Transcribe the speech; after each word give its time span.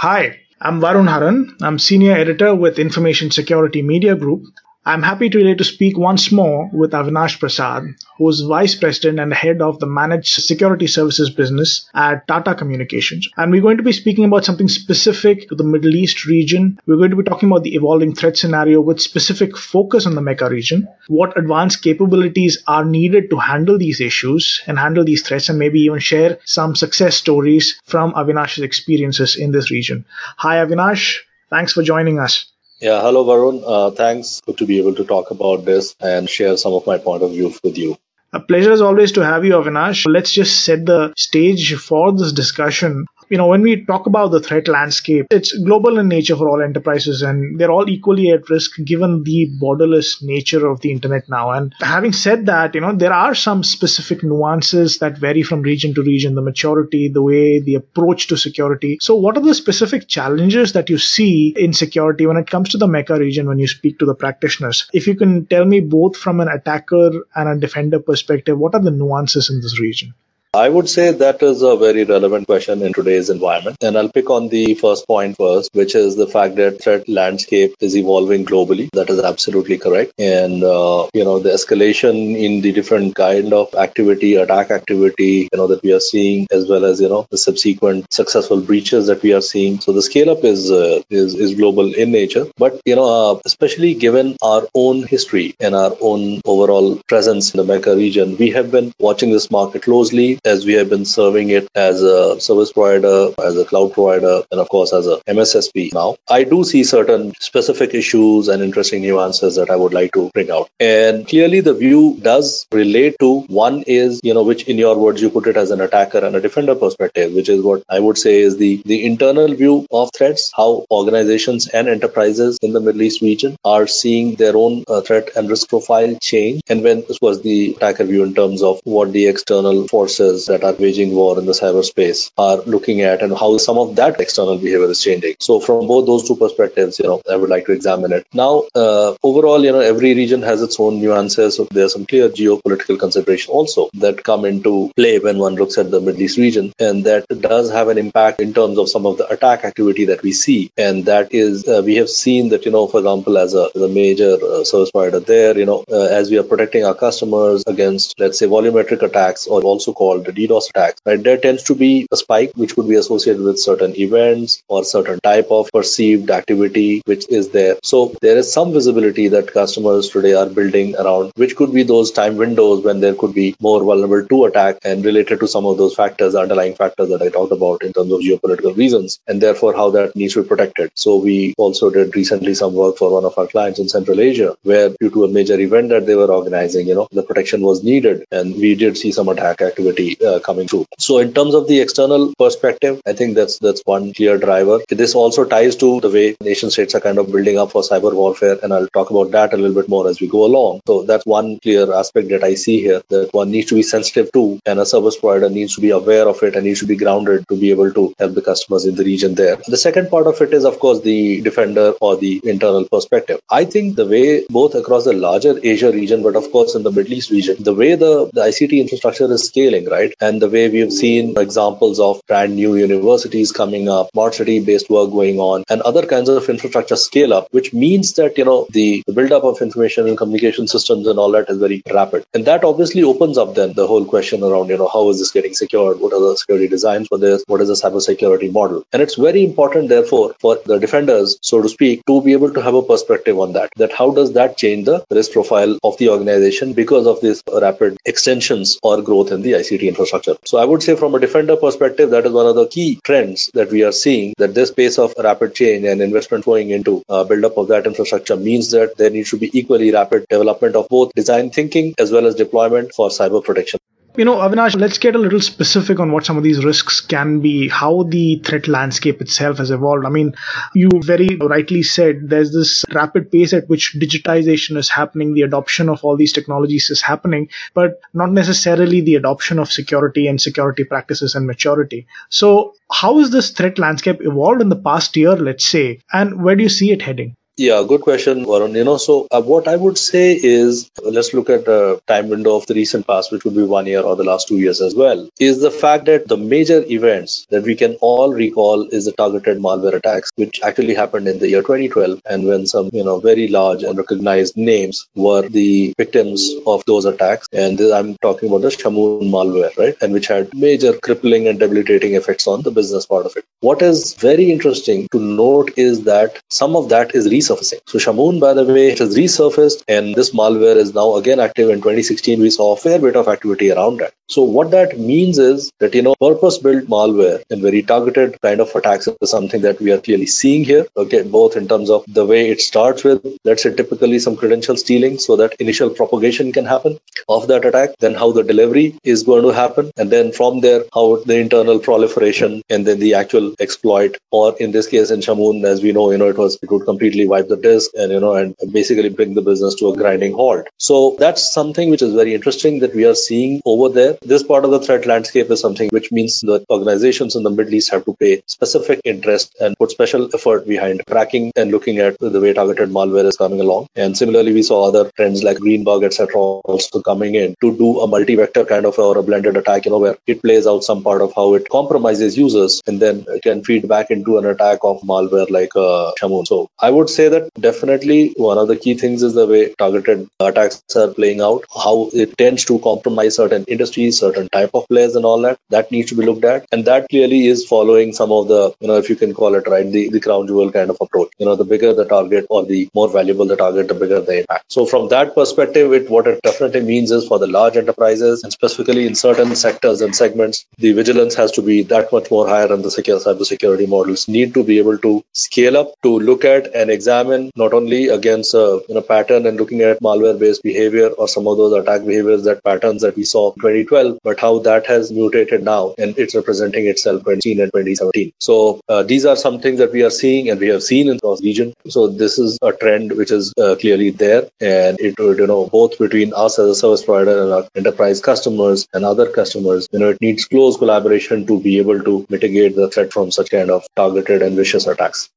Hi, 0.00 0.38
I'm 0.60 0.80
Varun 0.80 1.08
Haran. 1.08 1.56
I'm 1.60 1.80
senior 1.80 2.12
editor 2.12 2.54
with 2.54 2.78
Information 2.78 3.32
Security 3.32 3.82
Media 3.82 4.14
Group. 4.14 4.44
I'm 4.88 5.02
happy 5.02 5.28
today 5.28 5.54
to 5.54 5.64
speak 5.64 5.98
once 5.98 6.32
more 6.32 6.70
with 6.72 6.92
Avinash 6.92 7.38
Prasad, 7.38 7.82
who 8.16 8.26
is 8.26 8.40
Vice 8.40 8.74
President 8.74 9.20
and 9.20 9.34
head 9.34 9.60
of 9.60 9.80
the 9.80 9.86
Managed 9.86 10.42
Security 10.42 10.86
Services 10.86 11.28
business 11.28 11.86
at 11.94 12.26
Tata 12.26 12.54
Communications. 12.54 13.28
And 13.36 13.52
we're 13.52 13.60
going 13.60 13.76
to 13.76 13.82
be 13.82 13.92
speaking 13.92 14.24
about 14.24 14.46
something 14.46 14.66
specific 14.66 15.46
to 15.50 15.56
the 15.56 15.62
Middle 15.62 15.94
East 15.94 16.24
region. 16.24 16.78
We're 16.86 16.96
going 16.96 17.10
to 17.10 17.16
be 17.16 17.22
talking 17.22 17.50
about 17.50 17.64
the 17.64 17.74
evolving 17.74 18.14
threat 18.14 18.38
scenario 18.38 18.80
with 18.80 19.02
specific 19.02 19.58
focus 19.58 20.06
on 20.06 20.14
the 20.14 20.22
MECA 20.22 20.48
region, 20.48 20.88
what 21.08 21.36
advanced 21.36 21.82
capabilities 21.82 22.62
are 22.66 22.86
needed 22.86 23.28
to 23.28 23.36
handle 23.36 23.76
these 23.76 24.00
issues 24.00 24.62
and 24.66 24.78
handle 24.78 25.04
these 25.04 25.20
threats, 25.20 25.50
and 25.50 25.58
maybe 25.58 25.80
even 25.80 25.98
share 25.98 26.38
some 26.46 26.74
success 26.74 27.14
stories 27.14 27.78
from 27.84 28.14
Avinash's 28.14 28.62
experiences 28.62 29.36
in 29.36 29.52
this 29.52 29.70
region. 29.70 30.06
Hi, 30.38 30.64
Avinash. 30.64 31.18
Thanks 31.50 31.74
for 31.74 31.82
joining 31.82 32.18
us. 32.18 32.46
Yeah, 32.80 33.00
hello, 33.02 33.24
Varun. 33.24 33.62
Uh, 33.66 33.90
thanks. 33.90 34.40
Good 34.46 34.58
to 34.58 34.66
be 34.66 34.78
able 34.78 34.94
to 34.94 35.04
talk 35.04 35.30
about 35.30 35.64
this 35.64 35.96
and 36.00 36.28
share 36.30 36.56
some 36.56 36.72
of 36.74 36.86
my 36.86 36.98
point 36.98 37.22
of 37.22 37.32
view 37.32 37.52
with 37.64 37.76
you. 37.76 37.96
A 38.32 38.40
pleasure 38.40 38.70
as 38.72 38.80
always 38.80 39.12
to 39.12 39.24
have 39.24 39.44
you, 39.44 39.52
Avinash. 39.52 40.04
Let's 40.06 40.32
just 40.32 40.64
set 40.64 40.86
the 40.86 41.12
stage 41.16 41.74
for 41.74 42.12
this 42.12 42.32
discussion 42.32 43.06
you 43.30 43.36
know, 43.36 43.46
when 43.46 43.62
we 43.62 43.84
talk 43.84 44.06
about 44.06 44.30
the 44.30 44.40
threat 44.40 44.68
landscape, 44.68 45.26
it's 45.30 45.56
global 45.58 45.98
in 45.98 46.08
nature 46.08 46.36
for 46.36 46.48
all 46.48 46.62
enterprises 46.62 47.22
and 47.22 47.58
they're 47.58 47.70
all 47.70 47.88
equally 47.88 48.30
at 48.30 48.48
risk 48.48 48.72
given 48.84 49.22
the 49.24 49.50
borderless 49.60 50.22
nature 50.22 50.66
of 50.66 50.80
the 50.80 50.92
internet 50.92 51.28
now. 51.28 51.50
And 51.50 51.74
having 51.80 52.12
said 52.12 52.46
that, 52.46 52.74
you 52.74 52.80
know, 52.80 52.94
there 52.94 53.12
are 53.12 53.34
some 53.34 53.62
specific 53.62 54.22
nuances 54.22 54.98
that 54.98 55.18
vary 55.18 55.42
from 55.42 55.62
region 55.62 55.94
to 55.94 56.02
region, 56.02 56.34
the 56.34 56.42
maturity, 56.42 57.08
the 57.08 57.22
way, 57.22 57.60
the 57.60 57.74
approach 57.74 58.28
to 58.28 58.36
security. 58.36 58.98
So 59.00 59.16
what 59.16 59.36
are 59.36 59.42
the 59.42 59.54
specific 59.54 60.08
challenges 60.08 60.72
that 60.72 60.88
you 60.88 60.98
see 60.98 61.54
in 61.56 61.72
security 61.72 62.26
when 62.26 62.36
it 62.36 62.48
comes 62.48 62.70
to 62.70 62.78
the 62.78 62.86
MECA 62.86 63.18
region 63.18 63.46
when 63.46 63.58
you 63.58 63.68
speak 63.68 63.98
to 63.98 64.06
the 64.06 64.14
practitioners? 64.14 64.88
If 64.92 65.06
you 65.06 65.14
can 65.14 65.46
tell 65.46 65.64
me 65.64 65.80
both 65.80 66.16
from 66.16 66.40
an 66.40 66.48
attacker 66.48 67.10
and 67.34 67.48
a 67.48 67.60
defender 67.60 68.00
perspective, 68.00 68.58
what 68.58 68.74
are 68.74 68.82
the 68.82 68.90
nuances 68.90 69.50
in 69.50 69.60
this 69.60 69.80
region? 69.80 70.14
I 70.58 70.68
would 70.68 70.88
say 70.90 71.12
that 71.12 71.40
is 71.40 71.62
a 71.62 71.76
very 71.76 72.02
relevant 72.02 72.48
question 72.48 72.82
in 72.82 72.92
today's 72.92 73.30
environment. 73.30 73.76
And 73.80 73.96
I'll 73.96 74.08
pick 74.08 74.28
on 74.28 74.48
the 74.48 74.74
first 74.74 75.06
point 75.06 75.36
first, 75.36 75.70
which 75.72 75.94
is 75.94 76.16
the 76.16 76.26
fact 76.26 76.56
that 76.56 76.82
threat 76.82 77.08
landscape 77.08 77.74
is 77.80 77.96
evolving 77.96 78.44
globally. 78.44 78.90
That 78.92 79.08
is 79.08 79.20
absolutely 79.20 79.78
correct. 79.78 80.14
And, 80.18 80.64
uh, 80.64 81.06
you 81.14 81.22
know, 81.22 81.38
the 81.38 81.50
escalation 81.50 82.36
in 82.46 82.60
the 82.62 82.72
different 82.72 83.14
kind 83.14 83.52
of 83.52 83.72
activity, 83.76 84.34
attack 84.34 84.72
activity, 84.72 85.48
you 85.52 85.58
know, 85.58 85.68
that 85.68 85.84
we 85.84 85.92
are 85.92 86.00
seeing, 86.00 86.48
as 86.50 86.68
well 86.68 86.84
as, 86.84 87.00
you 87.00 87.08
know, 87.08 87.24
the 87.30 87.38
subsequent 87.38 88.12
successful 88.12 88.60
breaches 88.60 89.06
that 89.06 89.22
we 89.22 89.32
are 89.34 89.40
seeing. 89.52 89.78
So 89.78 89.92
the 89.92 90.02
scale 90.02 90.30
up 90.30 90.42
is, 90.42 90.72
uh, 90.72 91.02
is, 91.08 91.36
is 91.36 91.54
global 91.54 91.94
in 91.94 92.10
nature. 92.10 92.46
But, 92.56 92.80
you 92.84 92.96
know, 92.96 93.06
uh, 93.20 93.40
especially 93.44 93.94
given 93.94 94.36
our 94.42 94.66
own 94.74 95.04
history 95.04 95.54
and 95.60 95.76
our 95.76 95.96
own 96.00 96.40
overall 96.44 97.00
presence 97.06 97.54
in 97.54 97.64
the 97.64 97.72
MECA 97.72 97.96
region, 97.96 98.36
we 98.38 98.50
have 98.50 98.72
been 98.72 98.92
watching 98.98 99.30
this 99.30 99.52
market 99.52 99.82
closely 99.82 100.40
as 100.48 100.64
we 100.64 100.72
have 100.74 100.88
been 100.88 101.04
serving 101.04 101.50
it 101.50 101.68
as 101.74 102.02
a 102.02 102.40
service 102.40 102.72
provider, 102.72 103.32
as 103.44 103.56
a 103.56 103.64
cloud 103.64 103.92
provider, 103.92 104.42
and 104.50 104.60
of 104.60 104.68
course 104.68 104.92
as 104.92 105.06
a 105.06 105.18
MSSP 105.28 105.92
now. 105.92 106.16
I 106.28 106.44
do 106.44 106.64
see 106.64 106.82
certain 106.84 107.32
specific 107.40 107.94
issues 107.94 108.48
and 108.48 108.62
interesting 108.62 109.02
nuances 109.02 109.56
that 109.56 109.70
I 109.70 109.76
would 109.76 109.92
like 109.92 110.12
to 110.12 110.30
bring 110.34 110.50
out. 110.50 110.70
And 110.80 111.28
clearly 111.28 111.60
the 111.60 111.74
view 111.74 112.18
does 112.22 112.66
relate 112.72 113.16
to 113.20 113.40
one 113.64 113.82
is, 113.82 114.20
you 114.22 114.34
know, 114.34 114.42
which 114.42 114.64
in 114.64 114.78
your 114.78 114.96
words 114.96 115.20
you 115.22 115.30
put 115.30 115.46
it 115.46 115.56
as 115.56 115.70
an 115.70 115.80
attacker 115.80 116.24
and 116.24 116.34
a 116.34 116.40
defender 116.40 116.74
perspective, 116.74 117.34
which 117.34 117.48
is 117.48 117.62
what 117.62 117.82
I 117.88 118.00
would 118.00 118.18
say 118.18 118.40
is 118.40 118.56
the, 118.56 118.82
the 118.84 119.04
internal 119.04 119.54
view 119.54 119.86
of 119.90 120.10
threats, 120.16 120.52
how 120.56 120.86
organizations 120.90 121.68
and 121.68 121.88
enterprises 121.88 122.58
in 122.62 122.72
the 122.72 122.80
Middle 122.80 123.02
East 123.02 123.20
region 123.20 123.56
are 123.64 123.86
seeing 123.86 124.34
their 124.36 124.56
own 124.56 124.84
uh, 124.88 125.00
threat 125.02 125.30
and 125.36 125.50
risk 125.50 125.68
profile 125.68 126.16
change. 126.22 126.62
And 126.68 126.82
when 126.82 127.04
this 127.08 127.18
was 127.20 127.42
the 127.42 127.74
attacker 127.76 128.04
view 128.04 128.24
in 128.24 128.34
terms 128.34 128.62
of 128.62 128.80
what 128.84 129.12
the 129.12 129.26
external 129.26 129.86
forces 129.88 130.27
that 130.46 130.64
are 130.64 130.74
waging 130.74 131.14
war 131.14 131.38
in 131.38 131.46
the 131.46 131.52
cyberspace 131.52 132.30
are 132.38 132.58
looking 132.74 133.00
at 133.00 133.22
and 133.22 133.36
how 133.36 133.56
some 133.58 133.78
of 133.78 133.96
that 133.96 134.20
external 134.20 134.56
behavior 134.56 134.90
is 134.90 135.02
changing. 135.02 135.34
So 135.40 135.60
from 135.60 135.86
both 135.86 136.06
those 136.06 136.26
two 136.26 136.36
perspectives, 136.36 136.98
you 136.98 137.06
know, 137.06 137.22
I 137.30 137.36
would 137.36 137.50
like 137.50 137.66
to 137.66 137.72
examine 137.72 138.12
it. 138.12 138.26
Now, 138.32 138.64
uh, 138.74 139.14
overall, 139.22 139.64
you 139.64 139.72
know, 139.72 139.80
every 139.80 140.14
region 140.14 140.42
has 140.42 140.62
its 140.62 140.78
own 140.80 141.00
nuances. 141.00 141.56
So 141.56 141.66
there 141.70 141.86
are 141.86 141.88
some 141.88 142.06
clear 142.06 142.28
geopolitical 142.28 142.98
considerations 142.98 143.48
also 143.48 143.90
that 143.94 144.24
come 144.24 144.44
into 144.44 144.92
play 144.96 145.18
when 145.18 145.38
one 145.38 145.54
looks 145.54 145.78
at 145.78 145.90
the 145.90 146.00
Middle 146.00 146.22
East 146.22 146.38
region, 146.38 146.72
and 146.78 147.04
that 147.04 147.26
does 147.40 147.70
have 147.70 147.88
an 147.88 147.98
impact 147.98 148.40
in 148.40 148.54
terms 148.54 148.78
of 148.78 148.88
some 148.88 149.06
of 149.06 149.18
the 149.18 149.28
attack 149.28 149.64
activity 149.64 150.04
that 150.06 150.22
we 150.22 150.32
see. 150.32 150.70
And 150.76 151.04
that 151.06 151.32
is, 151.32 151.66
uh, 151.66 151.82
we 151.84 151.96
have 151.96 152.08
seen 152.08 152.48
that, 152.50 152.64
you 152.64 152.70
know, 152.70 152.86
for 152.86 152.98
example, 152.98 153.38
as 153.38 153.54
a, 153.54 153.70
as 153.74 153.82
a 153.82 153.88
major 153.88 154.36
uh, 154.42 154.64
service 154.64 154.90
provider 154.90 155.20
there, 155.20 155.56
you 155.58 155.66
know, 155.66 155.84
uh, 155.90 156.08
as 156.10 156.30
we 156.30 156.38
are 156.38 156.42
protecting 156.42 156.84
our 156.84 156.94
customers 156.94 157.64
against, 157.66 158.18
let's 158.18 158.38
say, 158.38 158.46
volumetric 158.46 159.02
attacks 159.02 159.46
or 159.46 159.62
also 159.62 159.92
called 159.92 160.17
called 160.18 160.34
the 160.34 160.46
DDoS 160.46 160.70
attacks, 160.70 161.00
right? 161.04 161.22
There 161.22 161.36
tends 161.36 161.62
to 161.64 161.74
be 161.74 162.06
a 162.12 162.16
spike 162.16 162.52
which 162.54 162.74
could 162.74 162.88
be 162.88 162.94
associated 162.94 163.42
with 163.42 163.58
certain 163.58 163.96
events 163.96 164.62
or 164.68 164.84
certain 164.84 165.20
type 165.20 165.48
of 165.50 165.70
perceived 165.72 166.30
activity 166.30 167.02
which 167.04 167.28
is 167.28 167.50
there. 167.50 167.76
So 167.82 168.14
there 168.20 168.36
is 168.36 168.52
some 168.52 168.72
visibility 168.72 169.28
that 169.28 169.52
customers 169.52 170.08
today 170.08 170.34
are 170.34 170.46
building 170.46 170.96
around 170.96 171.32
which 171.36 171.56
could 171.56 171.72
be 171.72 171.82
those 171.82 172.10
time 172.10 172.36
windows 172.36 172.84
when 172.84 173.00
there 173.00 173.14
could 173.14 173.34
be 173.34 173.56
more 173.60 173.82
vulnerable 173.82 174.26
to 174.26 174.44
attack 174.44 174.78
and 174.84 175.04
related 175.04 175.40
to 175.40 175.48
some 175.48 175.66
of 175.66 175.78
those 175.78 175.94
factors, 175.94 176.34
underlying 176.34 176.74
factors 176.74 177.08
that 177.10 177.22
I 177.22 177.28
talked 177.28 177.52
about 177.52 177.82
in 177.82 177.92
terms 177.92 178.12
of 178.12 178.20
geopolitical 178.20 178.76
reasons, 178.76 179.20
and 179.26 179.40
therefore 179.40 179.74
how 179.74 179.90
that 179.90 180.16
needs 180.16 180.34
to 180.34 180.42
be 180.42 180.48
protected. 180.48 180.90
So 180.94 181.16
we 181.16 181.54
also 181.58 181.90
did 181.90 182.14
recently 182.14 182.54
some 182.54 182.74
work 182.74 182.96
for 182.96 183.12
one 183.12 183.24
of 183.24 183.36
our 183.38 183.46
clients 183.46 183.78
in 183.78 183.88
Central 183.88 184.20
Asia 184.20 184.56
where 184.62 184.90
due 185.00 185.10
to 185.10 185.24
a 185.24 185.28
major 185.28 185.58
event 185.60 185.90
that 185.90 186.06
they 186.06 186.14
were 186.14 186.30
organizing, 186.30 186.86
you 186.86 186.94
know, 186.94 187.08
the 187.12 187.22
protection 187.22 187.62
was 187.62 187.82
needed 187.82 188.24
and 188.30 188.54
we 188.56 188.74
did 188.74 188.96
see 188.96 189.12
some 189.12 189.28
attack 189.28 189.60
activity 189.60 190.07
uh, 190.26 190.40
coming 190.40 190.68
through. 190.68 190.86
So 190.98 191.18
in 191.18 191.32
terms 191.32 191.54
of 191.54 191.68
the 191.68 191.80
external 191.80 192.32
perspective, 192.38 193.00
I 193.06 193.12
think 193.12 193.34
that's 193.34 193.58
that's 193.58 193.82
one 193.84 194.12
clear 194.14 194.38
driver. 194.38 194.78
This 194.88 195.14
also 195.14 195.44
ties 195.44 195.76
to 195.76 196.00
the 196.00 196.10
way 196.10 196.36
nation 196.40 196.70
states 196.70 196.94
are 196.94 197.00
kind 197.00 197.18
of 197.18 197.30
building 197.32 197.58
up 197.58 197.72
for 197.72 197.82
cyber 197.82 198.12
warfare, 198.12 198.58
and 198.62 198.72
I'll 198.72 198.88
talk 198.88 199.10
about 199.10 199.30
that 199.32 199.52
a 199.52 199.56
little 199.56 199.74
bit 199.80 199.88
more 199.88 200.08
as 200.08 200.20
we 200.20 200.28
go 200.28 200.44
along. 200.44 200.80
So 200.86 201.02
that's 201.02 201.26
one 201.26 201.58
clear 201.60 201.92
aspect 201.92 202.28
that 202.30 202.44
I 202.44 202.54
see 202.54 202.80
here 202.80 203.02
that 203.08 203.32
one 203.32 203.50
needs 203.50 203.68
to 203.70 203.74
be 203.74 203.82
sensitive 203.82 204.30
to, 204.32 204.60
and 204.66 204.78
a 204.78 204.86
service 204.86 205.16
provider 205.16 205.50
needs 205.50 205.74
to 205.76 205.80
be 205.80 205.90
aware 205.90 206.28
of 206.28 206.42
it 206.42 206.54
and 206.54 206.64
needs 206.64 206.80
to 206.80 206.86
be 206.86 206.96
grounded 206.96 207.46
to 207.48 207.56
be 207.64 207.70
able 207.70 207.92
to 207.92 208.12
help 208.18 208.34
the 208.34 208.42
customers 208.42 208.84
in 208.84 208.94
the 208.94 209.04
region 209.04 209.34
there. 209.34 209.56
The 209.66 209.76
second 209.76 210.10
part 210.10 210.26
of 210.26 210.40
it 210.40 210.52
is, 210.52 210.64
of 210.64 210.78
course, 210.78 211.00
the 211.02 211.40
defender 211.42 211.94
or 212.00 212.16
the 212.16 212.40
internal 212.44 212.84
perspective. 212.96 213.40
I 213.50 213.64
think 213.64 213.96
the 213.96 214.06
way 214.06 214.46
both 214.48 214.74
across 214.74 215.04
the 215.04 215.12
larger 215.12 215.54
Asia 215.62 215.90
region, 215.92 216.22
but 216.22 216.36
of 216.36 216.50
course 216.52 216.74
in 216.74 216.82
the 216.82 216.92
Middle 216.92 217.12
East 217.12 217.30
region, 217.30 217.56
the 217.60 217.74
way 217.74 217.94
the, 217.94 218.30
the 218.32 218.42
ICT 218.42 218.80
infrastructure 218.80 219.30
is 219.32 219.44
scaling, 219.44 219.86
right? 219.86 219.97
Right? 219.98 220.14
And 220.20 220.42
the 220.42 220.50
way 220.54 220.68
we've 220.68 220.92
seen 220.92 221.34
examples 221.38 222.00
of 222.00 222.20
brand 222.26 222.56
new 222.56 222.76
universities 222.76 223.52
coming 223.52 223.88
up, 223.88 224.10
smart 224.12 224.34
city 224.34 224.58
based 224.60 224.90
work 224.90 225.10
going 225.10 225.38
on, 225.38 225.64
and 225.68 225.82
other 225.82 226.04
kinds 226.06 226.28
of 226.28 226.48
infrastructure 226.48 226.96
scale 226.96 227.34
up, 227.38 227.48
which 227.50 227.72
means 227.72 228.12
that, 228.14 228.38
you 228.38 228.44
know, 228.44 228.66
the, 228.70 229.02
the 229.06 229.12
build 229.12 229.32
up 229.32 229.44
of 229.44 229.60
information 229.60 230.08
and 230.08 230.16
communication 230.16 230.66
systems 230.68 231.06
and 231.06 231.18
all 231.18 231.32
that 231.32 231.48
is 231.48 231.58
very 231.58 231.82
rapid. 231.92 232.24
And 232.34 232.44
that 232.46 232.64
obviously 232.64 233.02
opens 233.02 233.38
up 233.38 233.54
then 233.54 233.72
the 233.74 233.86
whole 233.86 234.04
question 234.04 234.42
around, 234.42 234.68
you 234.68 234.78
know, 234.78 234.88
how 234.88 235.08
is 235.10 235.18
this 235.18 235.32
getting 235.32 235.54
secured? 235.54 236.00
What 236.00 236.12
are 236.12 236.20
the 236.20 236.36
security 236.36 236.68
designs 236.68 237.08
for 237.08 237.18
this? 237.18 237.44
What 237.46 237.60
is 237.60 237.68
the 237.68 237.74
cybersecurity 237.74 238.52
model? 238.52 238.84
And 238.92 239.02
it's 239.02 239.16
very 239.16 239.44
important, 239.44 239.88
therefore, 239.88 240.34
for 240.40 240.58
the 240.66 240.78
defenders, 240.78 241.38
so 241.42 241.62
to 241.62 241.68
speak, 241.68 242.04
to 242.06 242.20
be 242.22 242.32
able 242.32 242.52
to 242.52 242.62
have 242.62 242.74
a 242.74 242.82
perspective 242.82 243.38
on 243.38 243.52
that. 243.52 243.70
That 243.76 243.92
how 243.92 244.10
does 244.10 244.32
that 244.34 244.56
change 244.56 244.86
the 244.86 245.04
risk 245.10 245.32
profile 245.32 245.78
of 245.82 245.98
the 245.98 246.08
organization 246.08 246.72
because 246.72 247.06
of 247.06 247.20
these 247.20 247.42
rapid 247.62 247.96
extensions 248.04 248.78
or 248.82 249.00
growth 249.02 249.32
in 249.32 249.42
the 249.42 249.52
ICT 249.52 249.87
infrastructure. 249.88 250.36
So 250.44 250.58
I 250.58 250.64
would 250.64 250.82
say 250.82 250.96
from 250.96 251.14
a 251.14 251.20
defender 251.20 251.56
perspective, 251.56 252.10
that 252.10 252.26
is 252.26 252.32
one 252.32 252.46
of 252.46 252.54
the 252.54 252.66
key 252.68 253.00
trends 253.04 253.50
that 253.54 253.70
we 253.70 253.82
are 253.84 253.92
seeing 253.92 254.34
that 254.38 254.54
this 254.54 254.70
pace 254.70 254.98
of 254.98 255.14
rapid 255.18 255.54
change 255.54 255.84
and 255.84 256.00
investment 256.00 256.44
flowing 256.44 256.70
into 256.70 257.02
uh, 257.08 257.24
build 257.24 257.44
up 257.44 257.56
of 257.56 257.68
that 257.68 257.86
infrastructure 257.86 258.36
means 258.36 258.70
that 258.70 258.96
there 258.96 259.10
needs 259.10 259.30
to 259.30 259.38
be 259.38 259.50
equally 259.58 259.90
rapid 259.90 260.26
development 260.28 260.76
of 260.76 260.88
both 260.88 261.12
design 261.14 261.50
thinking 261.50 261.94
as 261.98 262.12
well 262.12 262.26
as 262.26 262.34
deployment 262.34 262.92
for 262.94 263.08
cyber 263.08 263.42
protection. 263.42 263.80
You 264.18 264.24
know, 264.26 264.36
Avinash, 264.38 264.74
let's 264.76 264.98
get 264.98 265.14
a 265.14 265.18
little 265.18 265.40
specific 265.40 265.98
on 266.00 266.12
what 266.12 266.26
some 266.26 266.36
of 266.36 266.42
these 266.42 266.62
risks 266.64 267.00
can 267.00 267.40
be, 267.40 267.68
how 267.68 268.02
the 268.02 268.36
threat 268.44 268.68
landscape 268.68 269.22
itself 269.22 269.58
has 269.58 269.70
evolved. 269.70 270.04
I 270.04 270.10
mean, 270.10 270.34
you 270.74 270.90
very 271.02 271.36
rightly 271.36 271.82
said 271.84 272.28
there's 272.28 272.52
this 272.52 272.84
rapid 272.92 273.30
pace 273.32 273.54
at 273.54 273.68
which 273.68 273.96
digitization 273.98 274.76
is 274.76 274.90
happening, 274.90 275.32
the 275.32 275.42
adoption 275.42 275.88
of 275.88 276.04
all 276.04 276.16
these 276.18 276.34
technologies 276.34 276.90
is 276.90 277.00
happening, 277.00 277.48
but 277.74 278.00
not 278.12 278.32
necessarily 278.32 279.00
the 279.00 279.14
adoption 279.14 279.58
of 279.58 279.72
security 279.72 280.26
and 280.26 280.40
security 280.40 280.84
practices 280.84 281.34
and 281.36 281.46
maturity. 281.46 282.06
So, 282.28 282.74
how 282.90 283.18
has 283.20 283.30
this 283.30 283.50
threat 283.52 283.78
landscape 283.78 284.18
evolved 284.20 284.60
in 284.60 284.68
the 284.68 284.76
past 284.76 285.16
year, 285.16 285.36
let's 285.36 285.64
say, 285.66 286.00
and 286.12 286.42
where 286.42 286.56
do 286.56 286.64
you 286.64 286.68
see 286.68 286.90
it 286.90 287.02
heading? 287.02 287.37
Yeah, 287.60 287.82
good 287.88 288.02
question, 288.02 288.44
Varun. 288.44 288.76
You 288.76 288.84
know, 288.84 288.98
so 288.98 289.26
uh, 289.32 289.42
what 289.42 289.66
I 289.66 289.74
would 289.74 289.98
say 289.98 290.38
is 290.40 290.88
let's 291.02 291.34
look 291.34 291.50
at 291.50 291.64
the 291.64 292.00
time 292.06 292.28
window 292.28 292.54
of 292.54 292.66
the 292.66 292.74
recent 292.74 293.04
past, 293.04 293.32
which 293.32 293.42
would 293.42 293.56
be 293.56 293.64
one 293.64 293.86
year 293.86 294.00
or 294.00 294.14
the 294.14 294.22
last 294.22 294.46
two 294.46 294.58
years 294.58 294.80
as 294.80 294.94
well, 294.94 295.28
is 295.40 295.60
the 295.60 295.72
fact 295.72 296.04
that 296.04 296.28
the 296.28 296.36
major 296.36 296.84
events 296.88 297.48
that 297.50 297.64
we 297.64 297.74
can 297.74 297.96
all 298.00 298.32
recall 298.32 298.86
is 298.90 299.06
the 299.06 299.12
targeted 299.12 299.58
malware 299.58 299.94
attacks, 299.94 300.30
which 300.36 300.60
actually 300.62 300.94
happened 300.94 301.26
in 301.26 301.40
the 301.40 301.48
year 301.48 301.62
2012 301.62 302.22
and 302.30 302.46
when 302.46 302.64
some, 302.64 302.90
you 302.92 303.02
know, 303.02 303.18
very 303.18 303.48
large 303.48 303.82
and 303.82 303.98
recognized 303.98 304.56
names 304.56 305.08
were 305.16 305.42
the 305.48 305.92
victims 305.98 306.48
of 306.64 306.84
those 306.86 307.06
attacks. 307.06 307.48
And 307.52 307.80
I'm 307.80 308.16
talking 308.22 308.50
about 308.50 308.62
the 308.62 308.68
Shamoon 308.68 309.30
malware, 309.32 309.76
right? 309.76 309.96
And 310.00 310.12
which 310.12 310.28
had 310.28 310.54
major 310.54 310.92
crippling 310.92 311.48
and 311.48 311.58
debilitating 311.58 312.14
effects 312.14 312.46
on 312.46 312.62
the 312.62 312.70
business 312.70 313.04
part 313.04 313.26
of 313.26 313.36
it. 313.36 313.44
What 313.62 313.82
is 313.82 314.14
very 314.14 314.52
interesting 314.52 315.08
to 315.10 315.18
note 315.18 315.72
is 315.76 316.04
that 316.04 316.40
some 316.50 316.76
of 316.76 316.88
that 316.90 317.16
is 317.16 317.26
resurfacing. 317.48 317.80
So 317.86 317.98
Shamoon, 317.98 318.40
by 318.40 318.54
the 318.54 318.64
way, 318.64 318.88
it 318.88 318.98
has 318.98 319.16
resurfaced 319.16 319.82
and 319.88 320.14
this 320.14 320.30
malware 320.30 320.76
is 320.76 320.94
now 320.94 321.16
again 321.16 321.40
active 321.40 321.70
in 321.70 321.76
2016. 321.76 322.40
We 322.40 322.50
saw 322.50 322.72
a 322.72 322.76
fair 322.76 322.98
bit 322.98 323.16
of 323.16 323.28
activity 323.28 323.70
around 323.70 323.98
that. 323.98 324.12
So 324.28 324.42
what 324.42 324.70
that 324.72 324.98
means 324.98 325.38
is 325.38 325.72
that, 325.80 325.94
you 325.94 326.02
know, 326.02 326.14
purpose 326.20 326.58
built 326.58 326.84
malware 326.84 327.42
and 327.50 327.62
very 327.62 327.82
targeted 327.82 328.38
kind 328.42 328.60
of 328.60 328.74
attacks 328.74 329.08
is 329.08 329.30
something 329.30 329.62
that 329.62 329.80
we 329.80 329.90
are 329.90 330.00
clearly 330.00 330.26
seeing 330.26 330.64
here. 330.64 330.86
Okay. 330.96 331.22
Both 331.22 331.56
in 331.56 331.66
terms 331.66 331.88
of 331.88 332.04
the 332.08 332.26
way 332.26 332.50
it 332.50 332.60
starts 332.60 333.04
with, 333.04 333.24
let's 333.44 333.62
say 333.62 333.74
typically 333.74 334.18
some 334.18 334.36
credential 334.36 334.76
stealing 334.76 335.18
so 335.18 335.36
that 335.36 335.54
initial 335.58 335.88
propagation 335.88 336.52
can 336.52 336.66
happen 336.66 336.98
of 337.28 337.48
that 337.48 337.64
attack, 337.64 337.90
then 338.00 338.14
how 338.14 338.32
the 338.32 338.42
delivery 338.42 338.98
is 339.02 339.22
going 339.22 339.44
to 339.44 339.50
happen. 339.50 339.90
And 339.96 340.10
then 340.10 340.32
from 340.32 340.60
there, 340.60 340.84
how 340.92 341.16
the 341.24 341.38
internal 341.38 341.78
proliferation 341.78 342.62
and 342.68 342.86
then 342.86 342.98
the 342.98 343.14
actual 343.14 343.54
exploit, 343.60 344.18
or 344.30 344.54
in 344.58 344.72
this 344.72 344.86
case 344.86 345.10
in 345.10 345.20
Shamoon, 345.20 345.64
as 345.64 345.82
we 345.82 345.92
know, 345.92 346.10
you 346.10 346.18
know, 346.18 346.28
it 346.28 346.36
was, 346.36 346.58
it 346.62 346.70
would 346.70 346.84
completely 346.84 347.26
wipe 347.38 347.48
the 347.48 347.56
disk 347.56 347.90
and, 347.94 348.12
you 348.12 348.20
know, 348.20 348.34
and 348.34 348.54
basically 348.72 349.08
bring 349.08 349.34
the 349.34 349.42
business 349.42 349.74
to 349.76 349.90
a 349.90 349.96
grinding 349.96 350.32
halt. 350.32 350.66
So 350.78 351.16
that's 351.18 351.52
something 351.52 351.90
which 351.90 352.02
is 352.02 352.14
very 352.14 352.34
interesting 352.34 352.80
that 352.80 352.94
we 352.94 353.04
are 353.04 353.14
seeing 353.14 353.60
over 353.64 353.88
there. 353.88 354.16
This 354.22 354.42
part 354.42 354.64
of 354.64 354.70
the 354.70 354.80
threat 354.80 355.06
landscape 355.06 355.50
is 355.50 355.60
something 355.60 355.88
which 355.90 356.10
means 356.12 356.40
that 356.42 356.64
organizations 356.70 357.36
in 357.36 357.42
the 357.42 357.50
Middle 357.50 357.74
East 357.74 357.90
have 357.90 358.04
to 358.04 358.14
pay 358.14 358.42
specific 358.46 359.00
interest 359.04 359.56
and 359.60 359.76
put 359.76 359.90
special 359.90 360.28
effort 360.34 360.66
behind 360.66 361.04
cracking 361.06 361.52
and 361.56 361.70
looking 361.70 361.98
at 361.98 362.18
the 362.18 362.40
way 362.40 362.52
targeted 362.52 362.90
malware 362.90 363.24
is 363.24 363.36
coming 363.36 363.60
along. 363.60 363.88
And 363.96 364.16
similarly, 364.16 364.52
we 364.52 364.62
saw 364.62 364.88
other 364.88 365.10
trends 365.16 365.42
like 365.42 365.58
Greenbug, 365.58 366.04
etc., 366.04 366.34
also 366.36 367.00
coming 367.02 367.34
in 367.34 367.54
to 367.60 367.76
do 367.76 368.00
a 368.00 368.06
multi-vector 368.06 368.64
kind 368.64 368.86
of 368.86 368.98
or 368.98 369.18
a 369.18 369.22
blended 369.22 369.56
attack, 369.56 369.84
you 369.84 369.90
know, 369.90 369.98
where 369.98 370.16
it 370.26 370.42
plays 370.42 370.66
out 370.66 370.84
some 370.84 371.02
part 371.02 371.22
of 371.22 371.32
how 371.34 371.54
it 371.54 371.68
compromises 371.68 372.36
users 372.36 372.82
and 372.86 373.00
then 373.00 373.24
it 373.28 373.42
can 373.42 373.62
feed 373.64 373.88
back 373.88 374.10
into 374.10 374.38
an 374.38 374.46
attack 374.46 374.78
of 374.82 375.00
malware 375.02 375.50
like 375.50 375.74
uh, 375.76 376.12
Shamoon. 376.20 376.46
So 376.46 376.70
I 376.78 376.90
would 376.90 377.10
say 377.10 377.27
that 377.28 377.50
definitely 377.60 378.34
one 378.36 378.58
of 378.58 378.68
the 378.68 378.76
key 378.76 378.94
things 378.94 379.22
is 379.22 379.34
the 379.34 379.46
way 379.46 379.74
targeted 379.74 380.28
attacks 380.40 380.82
are 380.96 381.08
playing 381.08 381.40
out, 381.40 381.64
how 381.74 382.10
it 382.12 382.36
tends 382.38 382.64
to 382.66 382.78
compromise 382.80 383.36
certain 383.36 383.64
industries, 383.68 384.18
certain 384.18 384.48
type 384.48 384.70
of 384.74 384.86
players 384.88 385.16
and 385.16 385.24
all 385.24 385.40
that. 385.42 385.58
That 385.70 385.90
needs 385.90 386.08
to 386.10 386.16
be 386.16 386.24
looked 386.24 386.44
at. 386.44 386.66
And 386.72 386.84
that 386.84 387.08
clearly 387.08 387.46
is 387.46 387.66
following 387.66 388.12
some 388.12 388.32
of 388.32 388.48
the, 388.48 388.74
you 388.80 388.88
know, 388.88 388.96
if 388.96 389.08
you 389.10 389.16
can 389.16 389.34
call 389.34 389.54
it 389.54 389.66
right, 389.66 389.90
the, 389.90 390.08
the 390.08 390.20
crown 390.20 390.46
jewel 390.46 390.70
kind 390.70 390.90
of 390.90 390.96
approach. 391.00 391.30
You 391.38 391.46
know, 391.46 391.56
the 391.56 391.64
bigger 391.64 391.92
the 391.92 392.04
target 392.04 392.46
or 392.50 392.64
the 392.64 392.88
more 392.94 393.08
valuable 393.08 393.46
the 393.46 393.56
target, 393.56 393.88
the 393.88 393.94
bigger 393.94 394.20
the 394.20 394.40
impact. 394.40 394.64
So 394.68 394.86
from 394.86 395.08
that 395.08 395.34
perspective, 395.34 395.92
it 395.92 396.10
what 396.10 396.26
it 396.26 396.40
definitely 396.42 396.82
means 396.82 397.10
is 397.10 397.26
for 397.26 397.38
the 397.38 397.46
large 397.46 397.76
enterprises 397.76 398.42
and 398.44 398.52
specifically 398.52 399.06
in 399.06 399.14
certain 399.14 399.54
sectors 399.54 400.00
and 400.00 400.14
segments, 400.14 400.64
the 400.78 400.92
vigilance 400.92 401.34
has 401.34 401.52
to 401.52 401.62
be 401.62 401.82
that 401.82 402.12
much 402.12 402.30
more 402.30 402.48
higher 402.48 402.72
and 402.72 402.84
the 402.84 402.90
secure 402.90 403.18
cybersecurity 403.18 403.88
models 403.88 404.28
need 404.28 404.54
to 404.54 404.64
be 404.64 404.78
able 404.78 404.98
to 404.98 405.24
scale 405.32 405.76
up 405.76 405.92
to 406.02 406.18
look 406.18 406.44
at 406.44 406.74
and 406.74 406.90
examine 406.90 407.07
not 407.08 407.72
only 407.72 408.08
against 408.08 408.54
a 408.54 408.80
you 408.88 408.94
know, 408.94 409.00
pattern 409.00 409.46
and 409.46 409.58
looking 409.58 409.80
at 409.80 410.00
malware 410.00 410.38
based 410.38 410.62
behavior 410.62 411.08
or 411.08 411.28
some 411.28 411.46
of 411.46 411.56
those 411.56 411.72
attack 411.72 412.04
behaviors 412.04 412.44
that 412.44 412.62
patterns 412.62 413.02
that 413.02 413.16
we 413.16 413.24
saw 413.24 413.52
in 413.52 413.60
2012, 413.60 414.18
but 414.22 414.38
how 414.40 414.58
that 414.60 414.86
has 414.86 415.10
mutated 415.10 415.62
now 415.62 415.94
and 415.98 416.18
it's 416.18 416.34
representing 416.34 416.86
itself 416.86 417.26
in 417.26 417.40
2016 417.40 417.60
and 417.60 417.72
2017. 417.72 418.32
So 418.40 418.80
uh, 418.88 419.02
these 419.02 419.24
are 419.26 419.36
some 419.36 419.60
things 419.60 419.78
that 419.78 419.92
we 419.92 420.02
are 420.02 420.10
seeing 420.10 420.50
and 420.50 420.60
we 420.60 420.68
have 420.68 420.82
seen 420.82 421.08
in 421.08 421.18
those 421.22 421.42
region. 421.42 421.74
So 421.88 422.08
this 422.08 422.38
is 422.38 422.58
a 422.62 422.72
trend 422.72 423.12
which 423.12 423.30
is 423.30 423.52
uh, 423.58 423.76
clearly 423.80 424.10
there 424.10 424.48
and 424.60 424.98
it 425.00 425.18
would, 425.18 425.38
you 425.38 425.46
know, 425.46 425.66
both 425.66 425.98
between 425.98 426.32
us 426.34 426.58
as 426.58 426.68
a 426.68 426.74
service 426.74 427.04
provider 427.04 427.42
and 427.42 427.52
our 427.52 427.68
enterprise 427.74 428.20
customers 428.20 428.86
and 428.92 429.04
other 429.04 429.30
customers, 429.30 429.88
you 429.92 429.98
know, 429.98 430.10
it 430.10 430.20
needs 430.20 430.44
close 430.44 430.76
collaboration 430.76 431.46
to 431.46 431.60
be 431.60 431.78
able 431.78 432.00
to 432.02 432.26
mitigate 432.28 432.76
the 432.76 432.90
threat 432.90 433.12
from 433.12 433.30
such 433.30 433.50
kind 433.50 433.70
of 433.70 433.86
targeted 433.96 434.42
and 434.42 434.56
vicious 434.56 434.86
attacks. 434.86 435.28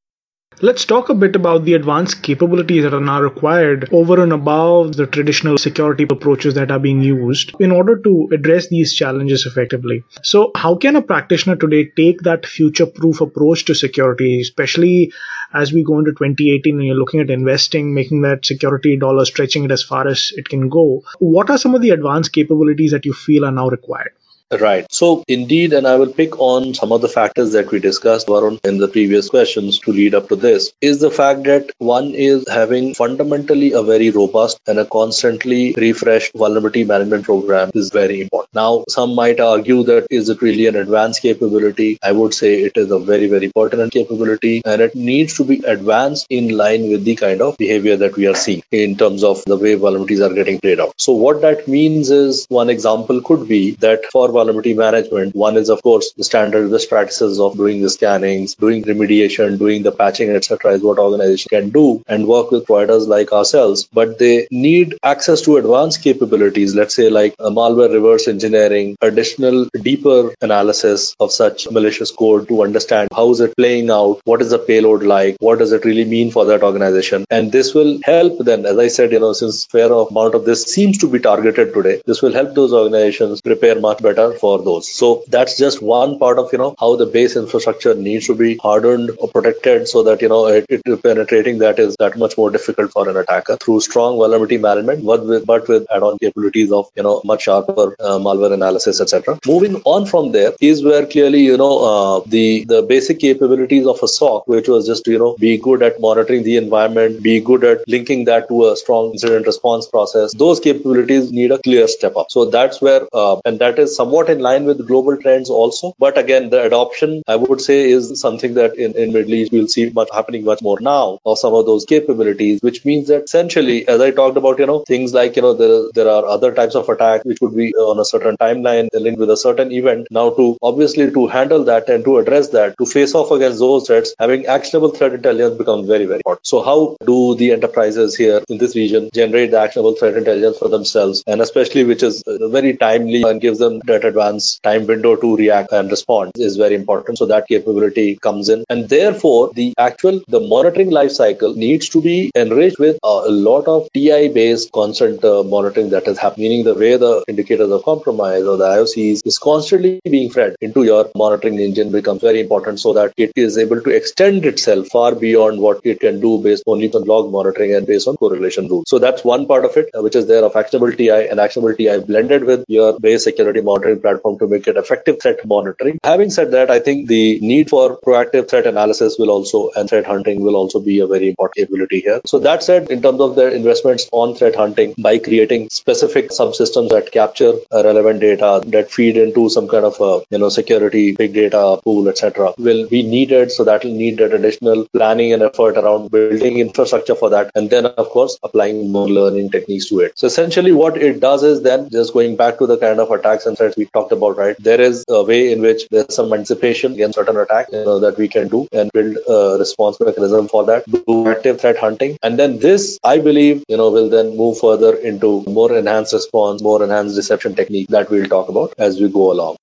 Let's 0.64 0.84
talk 0.84 1.08
a 1.08 1.14
bit 1.14 1.34
about 1.34 1.64
the 1.64 1.74
advanced 1.74 2.22
capabilities 2.22 2.84
that 2.84 2.94
are 2.94 3.00
now 3.00 3.20
required 3.20 3.88
over 3.90 4.22
and 4.22 4.32
above 4.32 4.94
the 4.94 5.08
traditional 5.08 5.58
security 5.58 6.06
approaches 6.08 6.54
that 6.54 6.70
are 6.70 6.78
being 6.78 7.02
used 7.02 7.50
in 7.58 7.72
order 7.72 7.98
to 7.98 8.28
address 8.30 8.68
these 8.68 8.94
challenges 8.94 9.44
effectively. 9.44 10.04
So, 10.22 10.52
how 10.54 10.76
can 10.76 10.94
a 10.94 11.02
practitioner 11.02 11.56
today 11.56 11.90
take 11.96 12.20
that 12.20 12.46
future 12.46 12.86
proof 12.86 13.20
approach 13.20 13.64
to 13.64 13.74
security, 13.74 14.40
especially 14.40 15.12
as 15.52 15.72
we 15.72 15.82
go 15.82 15.98
into 15.98 16.12
2018 16.12 16.76
and 16.76 16.86
you're 16.86 16.94
looking 16.94 17.18
at 17.18 17.30
investing, 17.30 17.92
making 17.92 18.22
that 18.22 18.46
security 18.46 18.96
dollar, 18.96 19.24
stretching 19.24 19.64
it 19.64 19.72
as 19.72 19.82
far 19.82 20.06
as 20.06 20.32
it 20.36 20.48
can 20.48 20.68
go? 20.68 21.02
What 21.18 21.50
are 21.50 21.58
some 21.58 21.74
of 21.74 21.82
the 21.82 21.90
advanced 21.90 22.32
capabilities 22.32 22.92
that 22.92 23.04
you 23.04 23.14
feel 23.14 23.44
are 23.44 23.50
now 23.50 23.68
required? 23.68 24.12
Right. 24.60 24.86
So 24.92 25.24
indeed, 25.28 25.72
and 25.72 25.86
I 25.86 25.96
will 25.96 26.12
pick 26.12 26.38
on 26.38 26.74
some 26.74 26.92
of 26.92 27.00
the 27.00 27.08
factors 27.08 27.52
that 27.52 27.70
we 27.70 27.78
discussed, 27.80 28.26
Varun, 28.26 28.62
in 28.66 28.76
the 28.78 28.88
previous 28.88 29.30
questions 29.30 29.78
to 29.80 29.92
lead 29.92 30.14
up 30.14 30.28
to 30.28 30.36
this, 30.36 30.72
is 30.82 31.00
the 31.00 31.10
fact 31.10 31.44
that 31.44 31.70
one 31.78 32.14
is 32.14 32.44
having 32.48 32.92
fundamentally 32.92 33.72
a 33.72 33.82
very 33.82 34.10
robust 34.10 34.60
and 34.66 34.78
a 34.78 34.84
constantly 34.84 35.72
refreshed 35.78 36.32
vulnerability 36.34 36.84
management 36.84 37.24
program 37.24 37.70
is 37.74 37.90
very 37.90 38.20
important. 38.20 38.54
Now, 38.54 38.84
some 38.90 39.14
might 39.14 39.40
argue 39.40 39.84
that 39.84 40.06
is 40.10 40.28
it 40.28 40.42
really 40.42 40.66
an 40.66 40.76
advanced 40.76 41.22
capability? 41.22 41.98
I 42.02 42.12
would 42.12 42.34
say 42.34 42.60
it 42.60 42.76
is 42.76 42.90
a 42.90 42.98
very, 42.98 43.28
very 43.28 43.50
pertinent 43.50 43.92
capability 43.92 44.60
and 44.66 44.82
it 44.82 44.94
needs 44.94 45.34
to 45.38 45.44
be 45.44 45.62
advanced 45.64 46.26
in 46.28 46.54
line 46.56 46.90
with 46.90 47.04
the 47.04 47.16
kind 47.16 47.40
of 47.40 47.56
behavior 47.56 47.96
that 47.96 48.16
we 48.16 48.26
are 48.26 48.34
seeing 48.34 48.62
in 48.70 48.96
terms 48.96 49.24
of 49.24 49.42
the 49.46 49.56
way 49.56 49.76
vulnerabilities 49.76 50.20
are 50.20 50.34
getting 50.34 50.60
played 50.60 50.80
out. 50.80 50.92
So 50.98 51.12
what 51.12 51.40
that 51.40 51.66
means 51.66 52.10
is 52.10 52.44
one 52.50 52.68
example 52.68 53.22
could 53.22 53.48
be 53.48 53.76
that 53.76 54.04
for 54.12 54.28
vulnerability 54.42 54.74
management. 54.74 55.34
One 55.34 55.56
is, 55.56 55.68
of 55.70 55.82
course, 55.82 56.12
the 56.16 56.24
standard 56.24 56.70
best 56.70 56.88
practices 56.88 57.38
of 57.38 57.56
doing 57.56 57.82
the 57.82 57.90
scannings, 57.90 58.54
doing 58.54 58.82
remediation, 58.84 59.58
doing 59.58 59.82
the 59.82 59.92
patching, 59.92 60.30
etc. 60.30 60.72
is 60.72 60.82
what 60.82 60.98
organizations 60.98 61.50
can 61.50 61.70
do 61.70 62.02
and 62.08 62.26
work 62.26 62.50
with 62.50 62.66
providers 62.66 63.06
like 63.06 63.32
ourselves. 63.32 63.88
But 63.92 64.18
they 64.18 64.46
need 64.50 64.94
access 65.02 65.42
to 65.42 65.56
advanced 65.56 66.02
capabilities, 66.02 66.74
let's 66.74 66.94
say 66.94 67.08
like 67.08 67.36
malware 67.38 67.92
reverse 67.92 68.28
engineering, 68.28 68.96
additional 69.00 69.66
deeper 69.82 70.34
analysis 70.40 71.14
of 71.20 71.32
such 71.32 71.70
malicious 71.70 72.10
code 72.10 72.48
to 72.48 72.62
understand 72.62 73.08
how 73.14 73.30
is 73.30 73.40
it 73.40 73.56
playing 73.56 73.90
out, 73.90 74.20
what 74.24 74.42
is 74.42 74.50
the 74.50 74.58
payload 74.58 75.02
like, 75.02 75.36
what 75.40 75.58
does 75.58 75.72
it 75.72 75.84
really 75.84 76.04
mean 76.04 76.30
for 76.30 76.44
that 76.46 76.62
organization. 76.62 77.24
And 77.30 77.52
this 77.52 77.74
will 77.74 77.98
help 78.04 78.38
then, 78.40 78.66
as 78.66 78.78
I 78.78 78.88
said, 78.88 79.12
you 79.12 79.20
know, 79.20 79.32
since 79.32 79.66
fair 79.66 79.92
amount 79.92 80.34
of 80.34 80.44
this 80.44 80.64
seems 80.64 80.98
to 80.98 81.08
be 81.08 81.18
targeted 81.18 81.72
today, 81.74 82.00
this 82.06 82.22
will 82.22 82.32
help 82.32 82.54
those 82.54 82.72
organizations 82.72 83.40
prepare 83.40 83.78
much 83.80 84.02
better 84.02 84.31
for 84.32 84.62
those. 84.62 84.90
So 84.90 85.24
that's 85.28 85.58
just 85.58 85.82
one 85.82 86.18
part 86.18 86.38
of, 86.38 86.52
you 86.52 86.58
know, 86.58 86.74
how 86.78 86.96
the 86.96 87.06
base 87.06 87.36
infrastructure 87.36 87.94
needs 87.94 88.26
to 88.26 88.34
be 88.34 88.56
hardened 88.58 89.10
or 89.18 89.28
protected 89.28 89.88
so 89.88 90.02
that, 90.04 90.22
you 90.22 90.28
know, 90.28 90.46
it, 90.46 90.66
it 90.68 91.02
penetrating 91.02 91.58
that 91.58 91.78
is 91.78 91.96
that 91.98 92.16
much 92.16 92.36
more 92.36 92.50
difficult 92.50 92.92
for 92.92 93.08
an 93.08 93.16
attacker 93.16 93.56
through 93.56 93.80
strong 93.80 94.16
vulnerability 94.16 94.58
management, 94.58 95.04
but 95.04 95.26
with, 95.26 95.46
but 95.46 95.68
with 95.68 95.86
add-on 95.90 96.18
capabilities 96.18 96.70
of, 96.70 96.88
you 96.96 97.02
know, 97.02 97.20
much 97.24 97.42
sharper 97.42 97.96
uh, 98.00 98.18
malware 98.18 98.52
analysis, 98.52 99.00
etc. 99.00 99.38
Moving 99.46 99.76
on 99.84 100.06
from 100.06 100.32
there 100.32 100.52
is 100.60 100.84
where 100.84 101.06
clearly, 101.06 101.40
you 101.40 101.56
know, 101.56 101.78
uh, 101.78 102.22
the, 102.26 102.64
the 102.66 102.82
basic 102.82 103.18
capabilities 103.18 103.86
of 103.86 103.98
a 104.02 104.08
SOC, 104.08 104.46
which 104.46 104.68
was 104.68 104.86
just, 104.86 105.06
you 105.06 105.18
know, 105.18 105.36
be 105.38 105.56
good 105.58 105.82
at 105.82 106.00
monitoring 106.00 106.42
the 106.42 106.56
environment, 106.56 107.22
be 107.22 107.40
good 107.40 107.64
at 107.64 107.86
linking 107.88 108.24
that 108.24 108.48
to 108.48 108.68
a 108.68 108.76
strong 108.76 109.12
incident 109.12 109.46
response 109.46 109.86
process. 109.86 110.32
Those 110.34 110.60
capabilities 110.60 111.32
need 111.32 111.50
a 111.50 111.58
clear 111.58 111.88
step 111.88 112.16
up. 112.16 112.30
So 112.30 112.44
that's 112.44 112.80
where, 112.80 113.08
uh, 113.12 113.40
and 113.44 113.58
that 113.58 113.78
is 113.78 113.96
somewhat 113.96 114.11
somewhat 114.12 114.28
in 114.28 114.40
line 114.40 114.64
with 114.64 114.86
global 114.86 115.16
trends 115.16 115.48
also. 115.48 115.94
But 115.98 116.18
again, 116.18 116.50
the 116.50 116.62
adoption, 116.62 117.22
I 117.26 117.36
would 117.36 117.60
say, 117.60 117.90
is 117.90 118.20
something 118.20 118.54
that 118.54 118.76
in, 118.76 118.92
in 118.94 119.12
Middle 119.12 119.34
East 119.34 119.52
we'll 119.52 119.68
see 119.68 119.88
much 119.90 120.08
happening 120.12 120.44
much 120.44 120.60
more 120.60 120.78
now 120.80 121.18
of 121.24 121.38
some 121.38 121.54
of 121.54 121.64
those 121.64 121.86
capabilities, 121.86 122.60
which 122.60 122.84
means 122.84 123.08
that 123.08 123.24
essentially, 123.24 123.88
as 123.88 124.00
I 124.02 124.10
talked 124.10 124.36
about, 124.36 124.58
you 124.58 124.66
know, 124.66 124.80
things 124.86 125.14
like, 125.14 125.36
you 125.36 125.42
know, 125.42 125.54
there, 125.54 125.90
there 125.94 126.08
are 126.14 126.26
other 126.26 126.52
types 126.52 126.74
of 126.74 126.88
attacks 126.90 127.24
which 127.24 127.40
would 127.40 127.56
be 127.56 127.72
on 127.74 127.98
a 127.98 128.04
certain 128.04 128.36
timeline 128.36 128.88
linked 128.92 129.18
with 129.18 129.30
a 129.30 129.36
certain 129.36 129.72
event. 129.72 130.08
Now 130.10 130.28
to 130.30 130.58
obviously 130.62 131.10
to 131.10 131.26
handle 131.26 131.64
that 131.64 131.88
and 131.88 132.04
to 132.04 132.18
address 132.18 132.50
that, 132.50 132.76
to 132.78 132.86
face 132.86 133.14
off 133.14 133.30
against 133.30 133.60
those 133.60 133.86
threats, 133.86 134.14
having 134.18 134.46
actionable 134.46 134.90
threat 134.90 135.14
intelligence 135.14 135.56
becomes 135.56 135.86
very, 135.86 136.04
very 136.04 136.20
important. 136.24 136.46
So 136.46 136.62
how 136.62 136.96
do 137.06 137.34
the 137.36 137.52
enterprises 137.52 138.14
here 138.14 138.42
in 138.50 138.58
this 138.58 138.76
region 138.76 139.08
generate 139.14 139.52
the 139.52 139.60
actionable 139.60 139.94
threat 139.94 140.16
intelligence 140.16 140.58
for 140.58 140.68
themselves 140.68 141.24
and 141.26 141.40
especially 141.40 141.84
which 141.84 142.02
is 142.02 142.22
uh, 142.26 142.48
very 142.48 142.76
timely 142.76 143.22
and 143.22 143.40
gives 143.40 143.58
them 143.58 143.80
advanced 144.04 144.62
time 144.62 144.86
window 144.86 145.16
to 145.16 145.36
react 145.36 145.72
and 145.72 145.90
respond 145.90 146.32
is 146.36 146.56
very 146.56 146.74
important. 146.74 147.18
So 147.18 147.26
that 147.26 147.48
capability 147.48 148.16
comes 148.16 148.48
in. 148.48 148.64
And 148.68 148.88
therefore, 148.88 149.50
the 149.54 149.74
actual, 149.78 150.20
the 150.28 150.40
monitoring 150.40 150.90
life 150.90 151.12
cycle 151.12 151.54
needs 151.54 151.88
to 151.90 152.02
be 152.02 152.30
enriched 152.34 152.78
with 152.78 152.98
a 153.02 153.30
lot 153.30 153.66
of 153.66 153.88
TI 153.94 154.28
based 154.28 154.72
constant 154.72 155.24
uh, 155.24 155.42
monitoring 155.42 155.90
that 155.90 156.06
is 156.08 156.18
happening, 156.18 156.42
meaning 156.42 156.64
the 156.64 156.74
way 156.74 156.96
the 156.96 157.24
indicators 157.28 157.70
of 157.70 157.84
compromise 157.84 158.44
or 158.44 158.56
the 158.56 158.64
IOCs 158.64 159.20
is 159.24 159.38
constantly 159.38 160.00
being 160.04 160.30
fed 160.30 160.56
into 160.60 160.84
your 160.84 161.10
monitoring 161.16 161.58
engine 161.58 161.90
becomes 161.90 162.20
very 162.20 162.40
important 162.40 162.80
so 162.80 162.92
that 162.92 163.12
it 163.16 163.32
is 163.36 163.58
able 163.58 163.80
to 163.80 163.90
extend 163.90 164.44
itself 164.44 164.88
far 164.88 165.14
beyond 165.14 165.60
what 165.60 165.80
it 165.84 166.00
can 166.00 166.20
do 166.20 166.38
based 166.42 166.64
only 166.66 166.90
on 166.92 167.04
log 167.04 167.30
monitoring 167.30 167.74
and 167.74 167.86
based 167.86 168.08
on 168.08 168.16
correlation 168.16 168.68
rules. 168.68 168.84
So 168.88 168.98
that's 168.98 169.24
one 169.24 169.46
part 169.46 169.64
of 169.64 169.76
it, 169.76 169.88
uh, 169.96 170.02
which 170.02 170.16
is 170.16 170.26
there 170.26 170.44
of 170.44 170.56
actionable 170.56 170.92
TI 170.92 171.28
and 171.30 171.38
actionable 171.40 171.74
TI 171.74 172.00
blended 172.00 172.44
with 172.44 172.64
your 172.68 172.98
base 172.98 173.24
security 173.24 173.60
monitoring 173.60 173.91
platform 173.96 174.38
to 174.38 174.46
make 174.46 174.66
it 174.66 174.76
effective 174.76 175.20
threat 175.20 175.44
monitoring. 175.46 175.98
Having 176.04 176.30
said 176.30 176.50
that, 176.52 176.70
I 176.70 176.78
think 176.78 177.08
the 177.08 177.38
need 177.40 177.70
for 177.70 177.98
proactive 178.00 178.48
threat 178.48 178.66
analysis 178.66 179.16
will 179.18 179.30
also 179.30 179.70
and 179.76 179.88
threat 179.88 180.06
hunting 180.06 180.42
will 180.42 180.56
also 180.56 180.80
be 180.80 180.98
a 181.00 181.06
very 181.06 181.28
important 181.30 181.56
capability 181.56 182.00
here. 182.00 182.20
So 182.26 182.38
that 182.40 182.62
said, 182.62 182.90
in 182.90 183.02
terms 183.02 183.20
of 183.20 183.36
their 183.36 183.48
investments 183.48 184.08
on 184.12 184.34
threat 184.34 184.56
hunting 184.56 184.94
by 184.98 185.18
creating 185.18 185.68
specific 185.70 186.30
subsystems 186.30 186.90
that 186.90 187.12
capture 187.12 187.52
uh, 187.70 187.82
relevant 187.84 188.20
data 188.20 188.62
that 188.66 188.90
feed 188.90 189.16
into 189.16 189.48
some 189.48 189.68
kind 189.68 189.84
of 189.84 190.00
a 190.00 190.22
you 190.30 190.38
know 190.38 190.48
security 190.48 191.12
big 191.12 191.32
data 191.34 191.78
pool, 191.84 192.08
etc., 192.08 192.52
will 192.58 192.88
be 192.88 193.02
needed. 193.02 193.52
So 193.52 193.64
that 193.64 193.84
will 193.84 193.92
need 193.92 194.18
that 194.18 194.32
additional 194.32 194.86
planning 194.92 195.32
and 195.32 195.42
effort 195.42 195.76
around 195.76 196.10
building 196.10 196.58
infrastructure 196.58 197.14
for 197.14 197.30
that, 197.30 197.50
and 197.54 197.70
then 197.70 197.86
of 197.86 198.08
course 198.10 198.38
applying 198.42 198.90
more 198.90 199.08
learning 199.08 199.50
techniques 199.50 199.88
to 199.88 200.00
it. 200.00 200.18
So 200.18 200.26
essentially, 200.26 200.72
what 200.72 200.96
it 200.96 201.20
does 201.20 201.42
is 201.42 201.62
then 201.62 201.88
just 201.90 202.12
going 202.12 202.36
back 202.36 202.58
to 202.58 202.66
the 202.66 202.78
kind 202.78 203.00
of 203.00 203.10
attacks 203.10 203.46
and 203.46 203.56
threats 203.56 203.76
we 203.82 203.90
talked 203.92 204.12
about, 204.12 204.36
right? 204.36 204.56
There 204.58 204.80
is 204.80 205.04
a 205.08 205.22
way 205.22 205.52
in 205.52 205.60
which 205.60 205.88
there's 205.90 206.14
some 206.14 206.32
anticipation 206.32 206.92
against 206.92 207.16
certain 207.16 207.36
attack 207.36 207.66
you 207.72 207.84
know, 207.84 207.98
that 208.00 208.18
we 208.18 208.28
can 208.28 208.48
do 208.48 208.66
and 208.72 208.90
build 208.92 209.16
a 209.28 209.56
response 209.58 209.98
mechanism 210.00 210.48
for 210.48 210.64
that. 210.66 210.84
Do 211.06 211.28
active 211.28 211.60
threat 211.60 211.78
hunting, 211.78 212.18
and 212.22 212.38
then 212.38 212.58
this, 212.58 212.98
I 213.04 213.18
believe, 213.18 213.64
you 213.68 213.76
know, 213.76 213.90
will 213.90 214.08
then 214.08 214.36
move 214.36 214.58
further 214.58 214.94
into 214.96 215.42
more 215.46 215.72
enhanced 215.76 216.12
response, 216.12 216.62
more 216.62 216.82
enhanced 216.82 217.16
deception 217.16 217.54
technique 217.54 217.88
that 217.88 218.10
we'll 218.10 218.28
talk 218.36 218.48
about 218.48 218.74
as 218.78 219.00
we 219.00 219.08
go 219.08 219.32
along. 219.32 219.56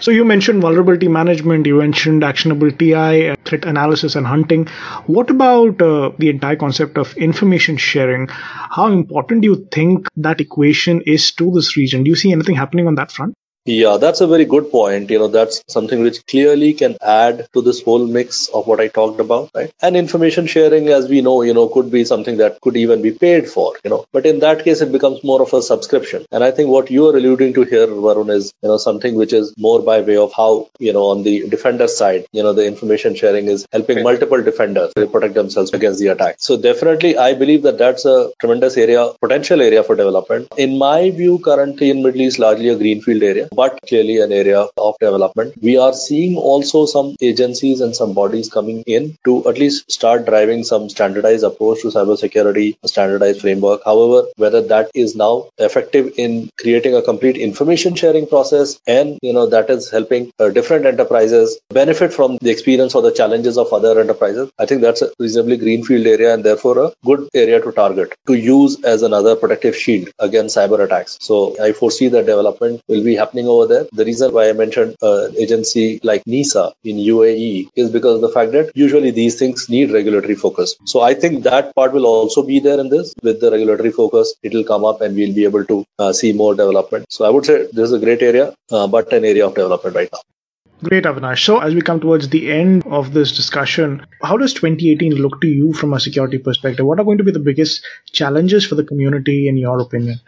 So 0.00 0.10
you 0.10 0.24
mentioned 0.24 0.60
vulnerability 0.60 1.06
management, 1.06 1.66
you 1.66 1.78
mentioned 1.78 2.24
actionable 2.24 2.72
TI, 2.72 3.28
uh, 3.28 3.36
threat 3.44 3.64
analysis 3.64 4.16
and 4.16 4.26
hunting. 4.26 4.66
What 5.06 5.30
about 5.30 5.80
uh, 5.80 6.10
the 6.18 6.30
entire 6.30 6.56
concept 6.56 6.98
of 6.98 7.16
information 7.16 7.76
sharing? 7.76 8.26
How 8.28 8.88
important 8.88 9.42
do 9.42 9.48
you 9.48 9.68
think 9.70 10.08
that 10.16 10.40
equation 10.40 11.00
is 11.02 11.32
to 11.34 11.52
this 11.52 11.76
region? 11.76 12.02
Do 12.02 12.10
you 12.10 12.16
see 12.16 12.32
anything 12.32 12.56
happening 12.56 12.88
on 12.88 12.96
that 12.96 13.12
front? 13.12 13.34
Yeah, 13.66 13.96
that's 13.96 14.20
a 14.20 14.26
very 14.26 14.44
good 14.44 14.70
point. 14.70 15.08
You 15.08 15.18
know, 15.18 15.28
that's 15.28 15.64
something 15.68 16.02
which 16.02 16.26
clearly 16.26 16.74
can 16.74 16.98
add 17.00 17.48
to 17.54 17.62
this 17.62 17.82
whole 17.82 18.06
mix 18.06 18.48
of 18.48 18.66
what 18.66 18.78
I 18.78 18.88
talked 18.88 19.20
about, 19.20 19.52
right? 19.54 19.72
And 19.80 19.96
information 19.96 20.46
sharing, 20.46 20.88
as 20.88 21.08
we 21.08 21.22
know, 21.22 21.40
you 21.40 21.54
know, 21.54 21.68
could 21.68 21.90
be 21.90 22.04
something 22.04 22.36
that 22.36 22.60
could 22.60 22.76
even 22.76 23.00
be 23.00 23.12
paid 23.12 23.48
for, 23.48 23.72
you 23.82 23.88
know, 23.88 24.04
but 24.12 24.26
in 24.26 24.40
that 24.40 24.64
case, 24.64 24.82
it 24.82 24.92
becomes 24.92 25.24
more 25.24 25.40
of 25.40 25.54
a 25.54 25.62
subscription. 25.62 26.26
And 26.30 26.44
I 26.44 26.50
think 26.50 26.68
what 26.68 26.90
you 26.90 27.06
are 27.08 27.16
alluding 27.16 27.54
to 27.54 27.62
here, 27.62 27.86
Varun, 27.86 28.30
is, 28.30 28.52
you 28.62 28.68
know, 28.68 28.76
something 28.76 29.14
which 29.14 29.32
is 29.32 29.54
more 29.56 29.80
by 29.80 30.02
way 30.02 30.18
of 30.18 30.34
how, 30.34 30.68
you 30.78 30.92
know, 30.92 31.04
on 31.04 31.22
the 31.22 31.48
defender 31.48 31.88
side, 31.88 32.26
you 32.32 32.42
know, 32.42 32.52
the 32.52 32.66
information 32.66 33.14
sharing 33.14 33.46
is 33.46 33.66
helping 33.72 33.96
okay. 33.96 34.02
multiple 34.02 34.42
defenders 34.42 34.92
to 34.94 35.06
protect 35.06 35.32
themselves 35.32 35.72
against 35.72 36.00
the 36.00 36.08
attack. 36.08 36.36
So 36.38 36.58
definitely, 36.58 37.16
I 37.16 37.32
believe 37.32 37.62
that 37.62 37.78
that's 37.78 38.04
a 38.04 38.30
tremendous 38.40 38.76
area, 38.76 39.08
potential 39.22 39.62
area 39.62 39.82
for 39.82 39.96
development. 39.96 40.52
In 40.58 40.76
my 40.76 41.10
view, 41.10 41.38
currently 41.38 41.88
in 41.88 42.02
Middle 42.02 42.20
East, 42.20 42.38
largely 42.38 42.68
a 42.68 42.76
greenfield 42.76 43.22
area 43.22 43.48
but 43.54 43.78
clearly 43.88 44.20
an 44.20 44.32
area 44.32 44.66
of 44.76 44.94
development. 45.00 45.54
We 45.60 45.76
are 45.76 45.92
seeing 45.92 46.36
also 46.36 46.86
some 46.86 47.16
agencies 47.20 47.80
and 47.80 47.94
some 47.94 48.12
bodies 48.14 48.50
coming 48.50 48.82
in 48.86 49.16
to 49.24 49.48
at 49.48 49.58
least 49.58 49.90
start 49.90 50.26
driving 50.26 50.64
some 50.64 50.88
standardized 50.88 51.44
approach 51.44 51.82
to 51.82 51.88
cybersecurity, 51.88 52.76
a 52.82 52.88
standardized 52.88 53.40
framework. 53.40 53.82
However, 53.84 54.28
whether 54.36 54.62
that 54.62 54.90
is 54.94 55.14
now 55.14 55.48
effective 55.58 56.12
in 56.16 56.50
creating 56.58 56.94
a 56.94 57.02
complete 57.02 57.36
information 57.36 57.94
sharing 57.94 58.26
process 58.26 58.78
and 58.86 59.18
you 59.22 59.32
know 59.32 59.46
that 59.46 59.70
is 59.70 59.90
helping 59.90 60.32
uh, 60.38 60.48
different 60.50 60.86
enterprises 60.86 61.58
benefit 61.70 62.12
from 62.12 62.38
the 62.40 62.50
experience 62.50 62.94
or 62.94 63.02
the 63.02 63.12
challenges 63.12 63.58
of 63.58 63.72
other 63.72 64.00
enterprises, 64.00 64.50
I 64.58 64.66
think 64.66 64.80
that's 64.80 65.02
a 65.02 65.10
reasonably 65.18 65.56
greenfield 65.56 66.06
area 66.06 66.34
and 66.34 66.44
therefore 66.44 66.78
a 66.78 66.92
good 67.04 67.28
area 67.34 67.60
to 67.60 67.72
target 67.72 68.14
to 68.26 68.34
use 68.34 68.82
as 68.84 69.02
another 69.02 69.36
protective 69.36 69.76
shield 69.76 70.08
against 70.18 70.56
cyber 70.56 70.82
attacks. 70.84 71.18
So 71.20 71.56
I 71.62 71.72
foresee 71.72 72.08
that 72.08 72.26
development 72.26 72.82
will 72.88 73.04
be 73.04 73.14
happening 73.14 73.43
over 73.48 73.66
there. 73.66 73.86
The 73.92 74.04
reason 74.04 74.32
why 74.32 74.48
I 74.48 74.52
mentioned 74.52 74.96
an 75.02 75.08
uh, 75.08 75.28
agency 75.38 76.00
like 76.02 76.22
NESA 76.26 76.72
in 76.84 76.96
UAE 76.96 77.68
is 77.74 77.90
because 77.90 78.16
of 78.16 78.20
the 78.20 78.28
fact 78.28 78.52
that 78.52 78.70
usually 78.74 79.10
these 79.10 79.38
things 79.38 79.68
need 79.68 79.92
regulatory 79.92 80.34
focus. 80.34 80.76
So 80.84 81.00
I 81.00 81.14
think 81.14 81.44
that 81.44 81.74
part 81.74 81.92
will 81.92 82.06
also 82.06 82.42
be 82.42 82.60
there 82.60 82.80
in 82.80 82.88
this. 82.88 83.14
With 83.22 83.40
the 83.40 83.50
regulatory 83.50 83.92
focus, 83.92 84.34
it 84.42 84.52
will 84.52 84.64
come 84.64 84.84
up 84.84 85.00
and 85.00 85.16
we'll 85.16 85.34
be 85.34 85.44
able 85.44 85.64
to 85.66 85.84
uh, 85.98 86.12
see 86.12 86.32
more 86.32 86.54
development. 86.54 87.06
So 87.10 87.24
I 87.24 87.30
would 87.30 87.46
say 87.46 87.68
this 87.72 87.90
is 87.90 87.92
a 87.92 87.98
great 87.98 88.22
area, 88.22 88.54
uh, 88.70 88.86
but 88.86 89.12
an 89.12 89.24
area 89.24 89.46
of 89.46 89.54
development 89.54 89.96
right 89.96 90.08
now. 90.12 90.20
Great, 90.82 91.04
Avinash. 91.04 91.44
So, 91.44 91.60
as 91.60 91.74
we 91.74 91.80
come 91.80 91.98
towards 92.00 92.28
the 92.28 92.52
end 92.52 92.82
of 92.84 93.14
this 93.14 93.34
discussion, 93.34 94.06
how 94.22 94.36
does 94.36 94.52
2018 94.52 95.14
look 95.14 95.40
to 95.40 95.46
you 95.46 95.72
from 95.72 95.94
a 95.94 96.00
security 96.00 96.36
perspective? 96.36 96.84
What 96.84 97.00
are 97.00 97.04
going 97.04 97.16
to 97.18 97.24
be 97.24 97.32
the 97.32 97.38
biggest 97.38 97.82
challenges 98.12 98.66
for 98.66 98.74
the 98.74 98.84
community, 98.84 99.48
in 99.48 99.56
your 99.56 99.80
opinion? 99.80 100.20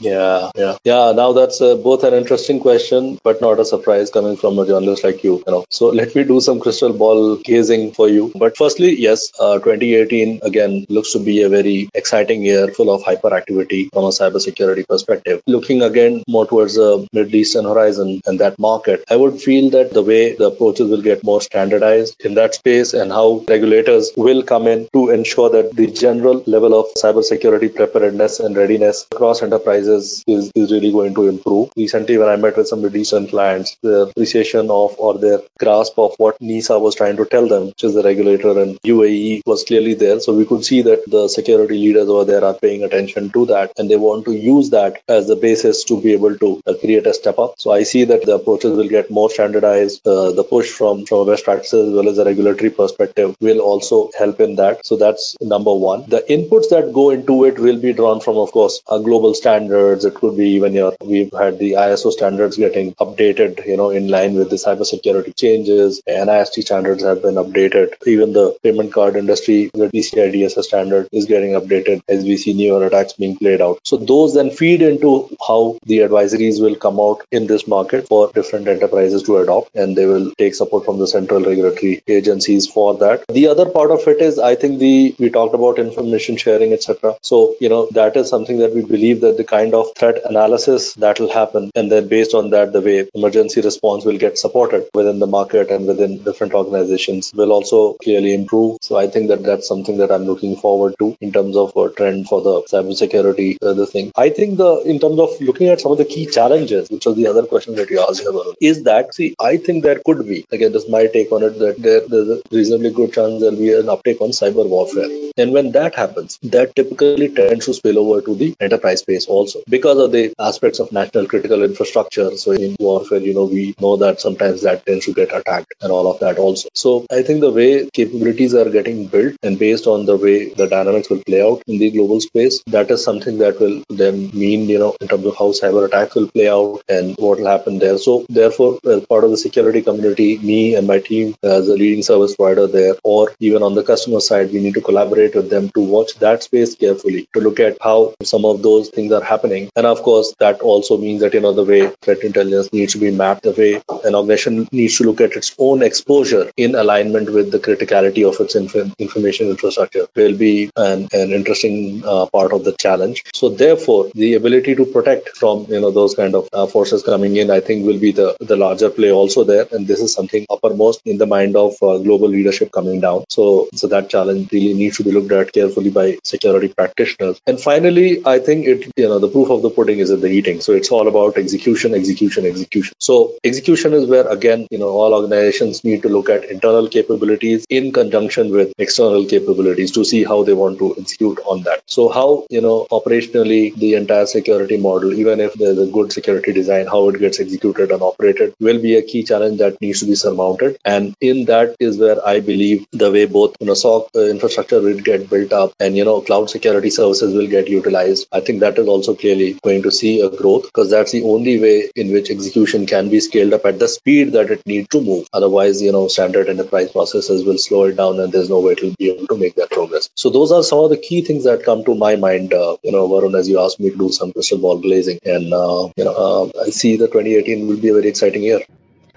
Yeah, 0.00 0.50
yeah, 0.56 0.76
yeah. 0.82 1.12
Now 1.12 1.32
that's 1.32 1.60
uh, 1.60 1.76
both 1.76 2.02
an 2.02 2.14
interesting 2.14 2.58
question, 2.58 3.18
but 3.22 3.40
not 3.40 3.60
a 3.60 3.64
surprise 3.64 4.10
coming 4.10 4.36
from 4.36 4.58
a 4.58 4.66
journalist 4.66 5.04
like 5.04 5.22
you. 5.22 5.42
You 5.46 5.52
know, 5.52 5.64
so 5.70 5.86
let 5.86 6.14
me 6.16 6.24
do 6.24 6.40
some 6.40 6.58
crystal 6.58 6.92
ball 6.92 7.36
gazing 7.36 7.92
for 7.92 8.08
you. 8.08 8.32
But 8.34 8.56
firstly, 8.56 8.98
yes, 8.98 9.30
uh, 9.38 9.60
2018 9.60 10.40
again 10.42 10.84
looks 10.88 11.12
to 11.12 11.20
be 11.20 11.42
a 11.42 11.48
very 11.48 11.88
exciting 11.94 12.42
year, 12.42 12.68
full 12.68 12.92
of 12.92 13.02
hyperactivity 13.04 13.88
from 13.92 14.04
a 14.04 14.08
cybersecurity 14.08 14.84
perspective. 14.88 15.40
Looking 15.46 15.80
again 15.80 16.24
more 16.26 16.46
towards 16.46 16.74
the 16.74 17.06
Middle 17.12 17.36
Eastern 17.36 17.64
horizon 17.64 18.20
and 18.26 18.40
that 18.40 18.58
market, 18.58 19.04
I 19.08 19.16
would 19.16 19.40
feel 19.40 19.70
that 19.70 19.92
the 19.92 20.02
way 20.02 20.34
the 20.34 20.46
approaches 20.46 20.90
will 20.90 21.02
get 21.02 21.22
more 21.22 21.40
standardized 21.40 22.20
in 22.24 22.34
that 22.34 22.56
space 22.56 22.94
and 22.94 23.12
how 23.12 23.44
regulators 23.48 24.10
will 24.16 24.42
come 24.42 24.66
in 24.66 24.88
to 24.92 25.10
ensure 25.10 25.50
that 25.50 25.76
the 25.76 25.86
general 25.86 26.42
level 26.46 26.74
of 26.74 26.86
cybersecurity 26.96 27.74
preparedness 27.74 28.40
and 28.40 28.56
readiness 28.56 29.06
across 29.12 29.40
enterprise 29.42 29.83
is, 29.86 30.24
is, 30.26 30.50
is 30.54 30.72
really 30.72 30.92
going 30.92 31.14
to 31.14 31.28
improve. 31.28 31.70
Recently, 31.76 32.18
when 32.18 32.28
I 32.28 32.36
met 32.36 32.56
with 32.56 32.68
some 32.68 32.82
recent 32.82 33.30
clients, 33.30 33.76
their 33.82 34.02
appreciation 34.02 34.70
of 34.70 34.94
or 34.98 35.18
their 35.18 35.40
grasp 35.58 35.98
of 35.98 36.14
what 36.18 36.40
NESA 36.40 36.80
was 36.80 36.94
trying 36.94 37.16
to 37.16 37.26
tell 37.26 37.48
them, 37.48 37.66
which 37.66 37.84
is 37.84 37.94
the 37.94 38.02
regulator 38.02 38.60
and 38.60 38.80
UAE, 38.82 39.42
was 39.46 39.64
clearly 39.64 39.94
there. 39.94 40.20
So 40.20 40.34
we 40.34 40.46
could 40.46 40.64
see 40.64 40.82
that 40.82 41.04
the 41.06 41.28
security 41.28 41.74
leaders 41.74 42.08
over 42.08 42.24
there 42.24 42.44
are 42.44 42.54
paying 42.54 42.82
attention 42.82 43.30
to 43.30 43.46
that 43.46 43.72
and 43.78 43.90
they 43.90 43.96
want 43.96 44.24
to 44.26 44.32
use 44.32 44.70
that 44.70 45.02
as 45.08 45.26
the 45.26 45.36
basis 45.36 45.84
to 45.84 46.00
be 46.00 46.12
able 46.12 46.36
to 46.38 46.62
uh, 46.66 46.74
create 46.80 47.06
a 47.06 47.14
step 47.14 47.38
up. 47.38 47.54
So 47.58 47.72
I 47.72 47.82
see 47.82 48.04
that 48.04 48.24
the 48.24 48.34
approaches 48.34 48.76
will 48.76 48.88
get 48.88 49.10
more 49.10 49.30
standardized. 49.30 50.06
Uh, 50.06 50.32
the 50.32 50.44
push 50.44 50.70
from, 50.70 51.06
from 51.06 51.26
best 51.26 51.44
practices 51.44 51.88
as 51.88 51.94
well 51.94 52.08
as 52.08 52.18
a 52.18 52.24
regulatory 52.24 52.70
perspective 52.70 53.36
will 53.40 53.60
also 53.60 54.10
help 54.18 54.40
in 54.40 54.56
that. 54.56 54.84
So 54.86 54.96
that's 54.96 55.36
number 55.40 55.74
one. 55.74 56.08
The 56.08 56.24
inputs 56.28 56.68
that 56.70 56.92
go 56.92 57.10
into 57.10 57.44
it 57.44 57.58
will 57.58 57.78
be 57.78 57.92
drawn 57.92 58.20
from, 58.20 58.36
of 58.36 58.52
course, 58.52 58.80
a 58.90 59.00
global 59.00 59.34
standard 59.34 59.73
standards. 59.74 60.04
It 60.04 60.14
could 60.14 60.36
be 60.36 60.48
even 60.50 60.72
your, 60.72 60.94
we've 61.04 61.32
had 61.32 61.58
the 61.58 61.72
ISO 61.72 62.12
standards 62.12 62.56
getting 62.56 62.94
updated, 62.94 63.66
you 63.66 63.76
know, 63.76 63.90
in 63.90 64.08
line 64.08 64.34
with 64.34 64.50
the 64.50 64.56
cybersecurity 64.56 65.36
changes. 65.36 66.00
NIST 66.08 66.62
standards 66.62 67.02
have 67.02 67.22
been 67.22 67.34
updated. 67.34 67.94
Even 68.06 68.32
the 68.32 68.56
payment 68.62 68.92
card 68.92 69.16
industry, 69.16 69.70
the 69.74 69.88
PCI 69.88 70.32
DSS 70.34 70.64
standard 70.64 71.08
is 71.12 71.26
getting 71.26 71.52
updated 71.52 72.02
as 72.08 72.24
we 72.24 72.36
see 72.36 72.54
newer 72.54 72.86
attacks 72.86 73.14
being 73.14 73.36
played 73.36 73.60
out. 73.60 73.80
So 73.84 73.96
those 73.96 74.34
then 74.34 74.50
feed 74.50 74.82
into 74.82 75.28
how 75.46 75.78
the 75.86 75.98
advisories 75.98 76.60
will 76.60 76.76
come 76.76 77.00
out 77.00 77.22
in 77.32 77.46
this 77.46 77.66
market 77.66 78.06
for 78.08 78.30
different 78.32 78.68
enterprises 78.68 79.22
to 79.24 79.38
adopt 79.38 79.74
and 79.74 79.96
they 79.96 80.06
will 80.06 80.30
take 80.38 80.54
support 80.54 80.84
from 80.84 80.98
the 80.98 81.08
central 81.08 81.42
regulatory 81.42 82.02
agencies 82.06 82.66
for 82.66 82.96
that. 82.98 83.24
The 83.28 83.48
other 83.48 83.68
part 83.68 83.90
of 83.90 84.06
it 84.06 84.20
is 84.20 84.38
I 84.38 84.54
think 84.54 84.78
the 84.78 85.14
we 85.18 85.30
talked 85.30 85.54
about 85.54 85.78
information 85.78 86.36
sharing, 86.36 86.72
etc. 86.72 87.16
So, 87.22 87.54
you 87.60 87.68
know, 87.68 87.88
that 87.92 88.16
is 88.16 88.28
something 88.28 88.58
that 88.58 88.74
we 88.74 88.82
believe 88.82 89.20
that 89.22 89.36
the 89.36 89.44
kind 89.44 89.63
kind 89.64 89.74
of 89.74 89.86
threat 89.98 90.18
analysis 90.28 90.94
that 90.94 91.18
will 91.18 91.32
happen. 91.32 91.70
And 91.74 91.90
then 91.90 92.08
based 92.08 92.34
on 92.34 92.50
that, 92.50 92.72
the 92.72 92.80
way 92.80 93.08
emergency 93.14 93.60
response 93.60 94.04
will 94.04 94.18
get 94.18 94.38
supported 94.38 94.88
within 94.92 95.18
the 95.18 95.26
market 95.26 95.70
and 95.70 95.86
within 95.86 96.22
different 96.22 96.54
organizations 96.54 97.32
will 97.34 97.52
also 97.52 97.94
clearly 98.04 98.34
improve. 98.34 98.78
So 98.82 98.96
I 98.96 99.06
think 99.06 99.28
that 99.28 99.42
that's 99.42 99.66
something 99.66 99.96
that 99.98 100.12
I'm 100.12 100.24
looking 100.24 100.56
forward 100.56 100.94
to 100.98 101.16
in 101.20 101.32
terms 101.32 101.56
of 101.56 101.76
a 101.76 101.88
trend 101.90 102.28
for 102.28 102.40
the 102.42 102.62
cybersecurity, 102.72 103.56
uh, 103.62 103.72
the 103.72 103.86
thing. 103.86 104.12
I 104.16 104.28
think 104.28 104.58
the, 104.58 104.72
in 104.92 104.98
terms 104.98 105.18
of 105.18 105.30
looking 105.40 105.68
at 105.68 105.80
some 105.80 105.92
of 105.92 105.98
the 105.98 106.04
key 106.04 106.26
challenges, 106.26 106.90
which 106.90 107.06
was 107.06 107.16
the 107.16 107.26
other 107.26 107.46
question 107.46 107.74
that 107.76 107.90
you 107.90 108.04
asked 108.06 108.26
about, 108.26 108.56
is 108.60 108.82
that, 108.84 109.14
see, 109.14 109.34
I 109.40 109.56
think 109.56 109.82
there 109.82 110.00
could 110.04 110.26
be, 110.28 110.44
again, 110.52 110.72
this 110.72 110.84
is 110.84 110.90
my 110.90 111.06
take 111.06 111.32
on 111.32 111.42
it, 111.42 111.58
that 111.58 111.78
there, 111.78 112.02
there's 112.08 112.28
a 112.28 112.42
reasonably 112.50 112.90
good 112.90 113.12
chance 113.14 113.40
there'll 113.40 113.56
be 113.56 113.72
an 113.72 113.88
uptake 113.88 114.20
on 114.20 114.30
cyber 114.30 114.68
warfare 114.68 115.08
And 115.38 115.52
when 115.52 115.72
that 115.72 115.94
happens, 115.94 116.38
that 116.42 116.76
typically 116.76 117.28
tends 117.28 117.66
to 117.66 117.74
spill 117.74 117.98
over 117.98 118.20
to 118.26 118.34
the 118.34 118.54
enterprise 118.60 119.00
space 119.00 119.26
also 119.26 119.53
because 119.68 119.98
of 119.98 120.12
the 120.12 120.32
aspects 120.38 120.78
of 120.78 120.92
national 120.92 121.26
critical 121.26 121.62
infrastructure. 121.62 122.36
So 122.36 122.52
in 122.52 122.76
warfare, 122.78 123.18
you 123.18 123.34
know, 123.34 123.44
we 123.44 123.74
know 123.80 123.96
that 123.96 124.20
sometimes 124.20 124.62
that 124.62 124.86
tends 124.86 125.04
to 125.06 125.12
get 125.12 125.34
attacked 125.34 125.74
and 125.80 125.90
all 125.90 126.10
of 126.10 126.20
that 126.20 126.38
also. 126.38 126.68
So 126.74 127.06
I 127.10 127.22
think 127.22 127.40
the 127.40 127.52
way 127.52 127.88
capabilities 127.90 128.54
are 128.54 128.68
getting 128.70 129.06
built 129.06 129.36
and 129.42 129.58
based 129.58 129.86
on 129.86 130.06
the 130.06 130.16
way 130.16 130.52
the 130.54 130.66
dynamics 130.66 131.10
will 131.10 131.22
play 131.24 131.42
out 131.42 131.62
in 131.66 131.78
the 131.78 131.90
global 131.90 132.20
space, 132.20 132.62
that 132.66 132.90
is 132.90 133.02
something 133.04 133.38
that 133.38 133.60
will 133.60 133.82
then 133.90 134.30
mean, 134.32 134.68
you 134.68 134.78
know, 134.78 134.96
in 135.00 135.08
terms 135.08 135.26
of 135.26 135.36
how 135.36 135.52
cyber 135.52 135.86
attacks 135.86 136.14
will 136.14 136.28
play 136.28 136.48
out 136.48 136.82
and 136.88 137.14
what 137.18 137.38
will 137.38 137.46
happen 137.46 137.78
there. 137.78 137.98
So 137.98 138.26
therefore, 138.28 138.78
as 138.84 139.04
part 139.06 139.24
of 139.24 139.30
the 139.30 139.36
security 139.36 139.82
community, 139.82 140.38
me 140.38 140.74
and 140.74 140.86
my 140.86 140.98
team 140.98 141.34
as 141.42 141.68
a 141.68 141.74
leading 141.74 142.02
service 142.02 142.34
provider 142.36 142.66
there, 142.66 142.94
or 143.04 143.32
even 143.40 143.62
on 143.62 143.74
the 143.74 143.82
customer 143.82 144.20
side, 144.20 144.52
we 144.52 144.60
need 144.60 144.74
to 144.74 144.80
collaborate 144.80 145.34
with 145.34 145.50
them 145.50 145.68
to 145.70 145.80
watch 145.80 146.14
that 146.14 146.42
space 146.42 146.74
carefully, 146.74 147.28
to 147.34 147.40
look 147.40 147.60
at 147.60 147.76
how 147.82 148.14
some 148.22 148.44
of 148.44 148.62
those 148.62 148.88
things 148.88 149.12
are 149.12 149.22
happening. 149.22 149.43
And 149.44 149.86
of 149.86 150.02
course, 150.02 150.34
that 150.38 150.60
also 150.60 150.96
means 150.96 151.20
that, 151.20 151.34
you 151.34 151.40
know, 151.40 151.52
the 151.52 151.64
way 151.64 151.88
threat 152.02 152.22
intelligence 152.22 152.72
needs 152.72 152.92
to 152.92 152.98
be 152.98 153.10
mapped, 153.10 153.42
the 153.42 153.52
way 153.52 153.82
an 154.04 154.14
organization 154.14 154.68
needs 154.72 154.96
to 154.98 155.04
look 155.04 155.20
at 155.20 155.32
its 155.32 155.54
own 155.58 155.82
exposure 155.82 156.50
in 156.56 156.74
alignment 156.74 157.30
with 157.30 157.50
the 157.50 157.58
criticality 157.58 158.26
of 158.26 158.40
its 158.40 158.54
inf- 158.54 158.94
information 158.98 159.48
infrastructure 159.48 160.06
will 160.16 160.36
be 160.36 160.70
an, 160.76 161.08
an 161.12 161.32
interesting 161.32 162.02
uh, 162.06 162.26
part 162.26 162.52
of 162.52 162.64
the 162.64 162.72
challenge. 162.78 163.22
So 163.34 163.48
therefore, 163.48 164.10
the 164.14 164.34
ability 164.34 164.74
to 164.76 164.84
protect 164.86 165.36
from, 165.36 165.66
you 165.68 165.80
know, 165.80 165.90
those 165.90 166.14
kind 166.14 166.34
of 166.34 166.48
uh, 166.52 166.66
forces 166.66 167.02
coming 167.02 167.36
in, 167.36 167.50
I 167.50 167.60
think 167.60 167.86
will 167.86 167.98
be 167.98 168.12
the, 168.12 168.36
the 168.40 168.56
larger 168.56 168.90
play 168.90 169.12
also 169.12 169.44
there. 169.44 169.66
And 169.72 169.86
this 169.86 170.00
is 170.00 170.12
something 170.12 170.46
uppermost 170.50 171.02
in 171.04 171.18
the 171.18 171.26
mind 171.26 171.56
of 171.56 171.74
uh, 171.82 171.98
global 171.98 172.28
leadership 172.28 172.72
coming 172.72 173.00
down. 173.00 173.24
So, 173.28 173.68
so 173.74 173.86
that 173.88 174.08
challenge 174.08 174.50
really 174.52 174.74
needs 174.74 174.96
to 174.96 175.04
be 175.04 175.12
looked 175.12 175.32
at 175.32 175.52
carefully 175.52 175.90
by 175.90 176.18
security 176.24 176.68
practitioners. 176.68 177.40
And 177.46 177.60
finally, 177.60 178.22
I 178.24 178.38
think 178.38 178.66
it, 178.66 178.92
you 178.96 179.08
know, 179.08 179.18
the 179.18 179.28
proof 179.34 179.50
of 179.50 179.62
the 179.62 179.70
pudding 179.76 179.98
is 179.98 180.10
in 180.16 180.20
the 180.20 180.32
eating. 180.38 180.60
So 180.60 180.72
it's 180.72 180.90
all 180.90 181.08
about 181.08 181.36
execution, 181.36 181.94
execution, 181.94 182.46
execution. 182.46 182.94
So 182.98 183.14
execution 183.42 183.92
is 183.92 184.06
where 184.06 184.26
again, 184.28 184.66
you 184.70 184.78
know, 184.78 184.90
all 185.00 185.14
organizations 185.14 185.82
need 185.82 186.02
to 186.02 186.08
look 186.16 186.28
at 186.34 186.44
internal 186.56 186.88
capabilities 186.88 187.66
in 187.68 187.92
conjunction 187.92 188.50
with 188.50 188.72
external 188.78 189.26
capabilities 189.26 189.90
to 189.92 190.04
see 190.04 190.22
how 190.24 190.42
they 190.44 190.54
want 190.54 190.78
to 190.78 190.94
execute 190.98 191.40
on 191.46 191.62
that. 191.64 191.82
So 191.86 192.08
how, 192.08 192.46
you 192.50 192.60
know, 192.60 192.86
operationally 192.98 193.74
the 193.84 193.94
entire 193.94 194.26
security 194.26 194.76
model, 194.76 195.12
even 195.12 195.40
if 195.40 195.54
there's 195.54 195.78
a 195.78 195.90
good 195.98 196.12
security 196.12 196.52
design, 196.52 196.86
how 196.86 197.08
it 197.08 197.18
gets 197.18 197.40
executed 197.40 197.90
and 197.90 198.02
operated 198.02 198.54
will 198.60 198.80
be 198.80 198.94
a 198.96 199.02
key 199.02 199.24
challenge 199.24 199.58
that 199.58 199.80
needs 199.80 200.00
to 200.00 200.06
be 200.06 200.14
surmounted. 200.14 200.78
And 200.84 201.14
in 201.20 201.44
that 201.46 201.74
is 201.80 201.98
where 201.98 202.24
I 202.34 202.38
believe 202.40 202.86
the 202.92 203.10
way 203.10 203.26
both, 203.26 203.56
you 203.60 203.66
know, 203.66 203.74
SOC 203.74 204.08
uh, 204.14 204.20
infrastructure 204.36 204.80
will 204.80 205.00
get 205.00 205.28
built 205.28 205.52
up 205.52 205.72
and, 205.80 205.96
you 205.96 206.04
know, 206.04 206.20
cloud 206.20 206.50
security 206.50 206.90
services 206.90 207.34
will 207.34 207.48
get 207.48 207.68
utilized. 207.68 208.28
I 208.32 208.40
think 208.40 208.60
that 208.60 208.78
is 208.78 208.86
also 208.86 209.14
clearly 209.24 209.58
going 209.62 209.82
to 209.82 209.90
see 209.90 210.20
a 210.20 210.28
growth 210.40 210.64
because 210.64 210.90
that's 210.90 211.12
the 211.12 211.22
only 211.22 211.58
way 211.58 211.90
in 211.96 212.12
which 212.12 212.30
execution 212.30 212.86
can 212.86 213.08
be 213.08 213.20
scaled 213.20 213.54
up 213.54 213.64
at 213.64 213.78
the 213.78 213.88
speed 213.88 214.32
that 214.32 214.50
it 214.50 214.66
needs 214.66 214.88
to 214.88 215.00
move. 215.00 215.26
Otherwise, 215.32 215.80
you 215.80 215.92
know, 215.92 216.06
standard 216.08 216.50
enterprise 216.54 216.90
processes 216.92 217.44
will 217.46 217.56
slow 217.56 217.84
it 217.84 217.96
down 217.96 218.20
and 218.20 218.32
there's 218.32 218.50
no 218.50 218.60
way 218.60 218.74
to 218.74 218.92
be 218.98 219.10
able 219.10 219.26
to 219.26 219.38
make 219.38 219.54
that 219.54 219.70
progress. 219.70 220.10
So 220.14 220.28
those 220.28 220.52
are 220.52 220.62
some 220.62 220.80
of 220.80 220.90
the 220.90 220.98
key 220.98 221.22
things 221.22 221.44
that 221.44 221.64
come 221.64 221.84
to 221.84 221.94
my 221.94 222.16
mind, 222.16 222.52
uh, 222.52 222.76
you 222.82 222.92
know, 222.92 223.08
Varun, 223.08 223.38
as 223.38 223.48
you 223.48 223.58
asked 223.64 223.80
me 223.80 223.90
to 223.90 223.96
do 223.96 224.10
some 224.10 224.32
crystal 224.34 224.58
ball 224.58 224.78
glazing. 224.78 225.18
And, 225.24 225.54
uh, 225.54 225.88
you 225.96 226.04
know, 226.04 226.14
uh, 226.26 226.62
I 226.66 226.68
see 226.68 226.96
the 226.96 227.06
2018 227.06 227.66
will 227.66 227.78
be 227.78 227.88
a 227.88 227.94
very 227.94 228.08
exciting 228.08 228.42
year. 228.42 228.60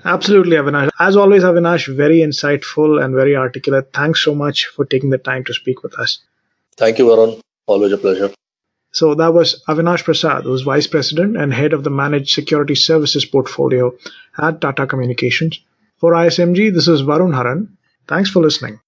Absolutely, 0.05 0.55
Avinash. 0.55 0.89
As 0.99 1.17
always, 1.17 1.43
Avinash, 1.43 1.93
very 1.93 2.19
insightful 2.19 3.03
and 3.03 3.13
very 3.13 3.35
articulate. 3.35 3.89
Thanks 3.93 4.23
so 4.23 4.33
much 4.33 4.67
for 4.67 4.85
taking 4.85 5.09
the 5.09 5.17
time 5.17 5.43
to 5.45 5.53
speak 5.53 5.83
with 5.83 5.95
us. 5.95 6.19
Thank 6.77 6.99
you, 6.99 7.07
Varun. 7.07 7.39
Always 7.65 7.91
a 7.91 7.97
pleasure. 7.97 8.31
So 8.97 9.13
that 9.13 9.31
was 9.31 9.63
Avinash 9.67 10.05
Prasad, 10.05 10.45
who's 10.45 10.63
Vice 10.63 10.87
President 10.87 11.37
and 11.37 11.53
Head 11.53 11.73
of 11.73 11.83
the 11.83 11.91
Managed 11.91 12.31
Security 12.31 12.73
Services 12.73 13.25
portfolio 13.25 13.95
at 14.39 14.59
Tata 14.59 14.87
Communications. 14.87 15.59
For 15.97 16.13
ISMG, 16.13 16.73
this 16.73 16.87
is 16.87 17.03
Varun 17.03 17.35
Haran. 17.35 17.77
Thanks 18.07 18.31
for 18.31 18.41
listening. 18.41 18.79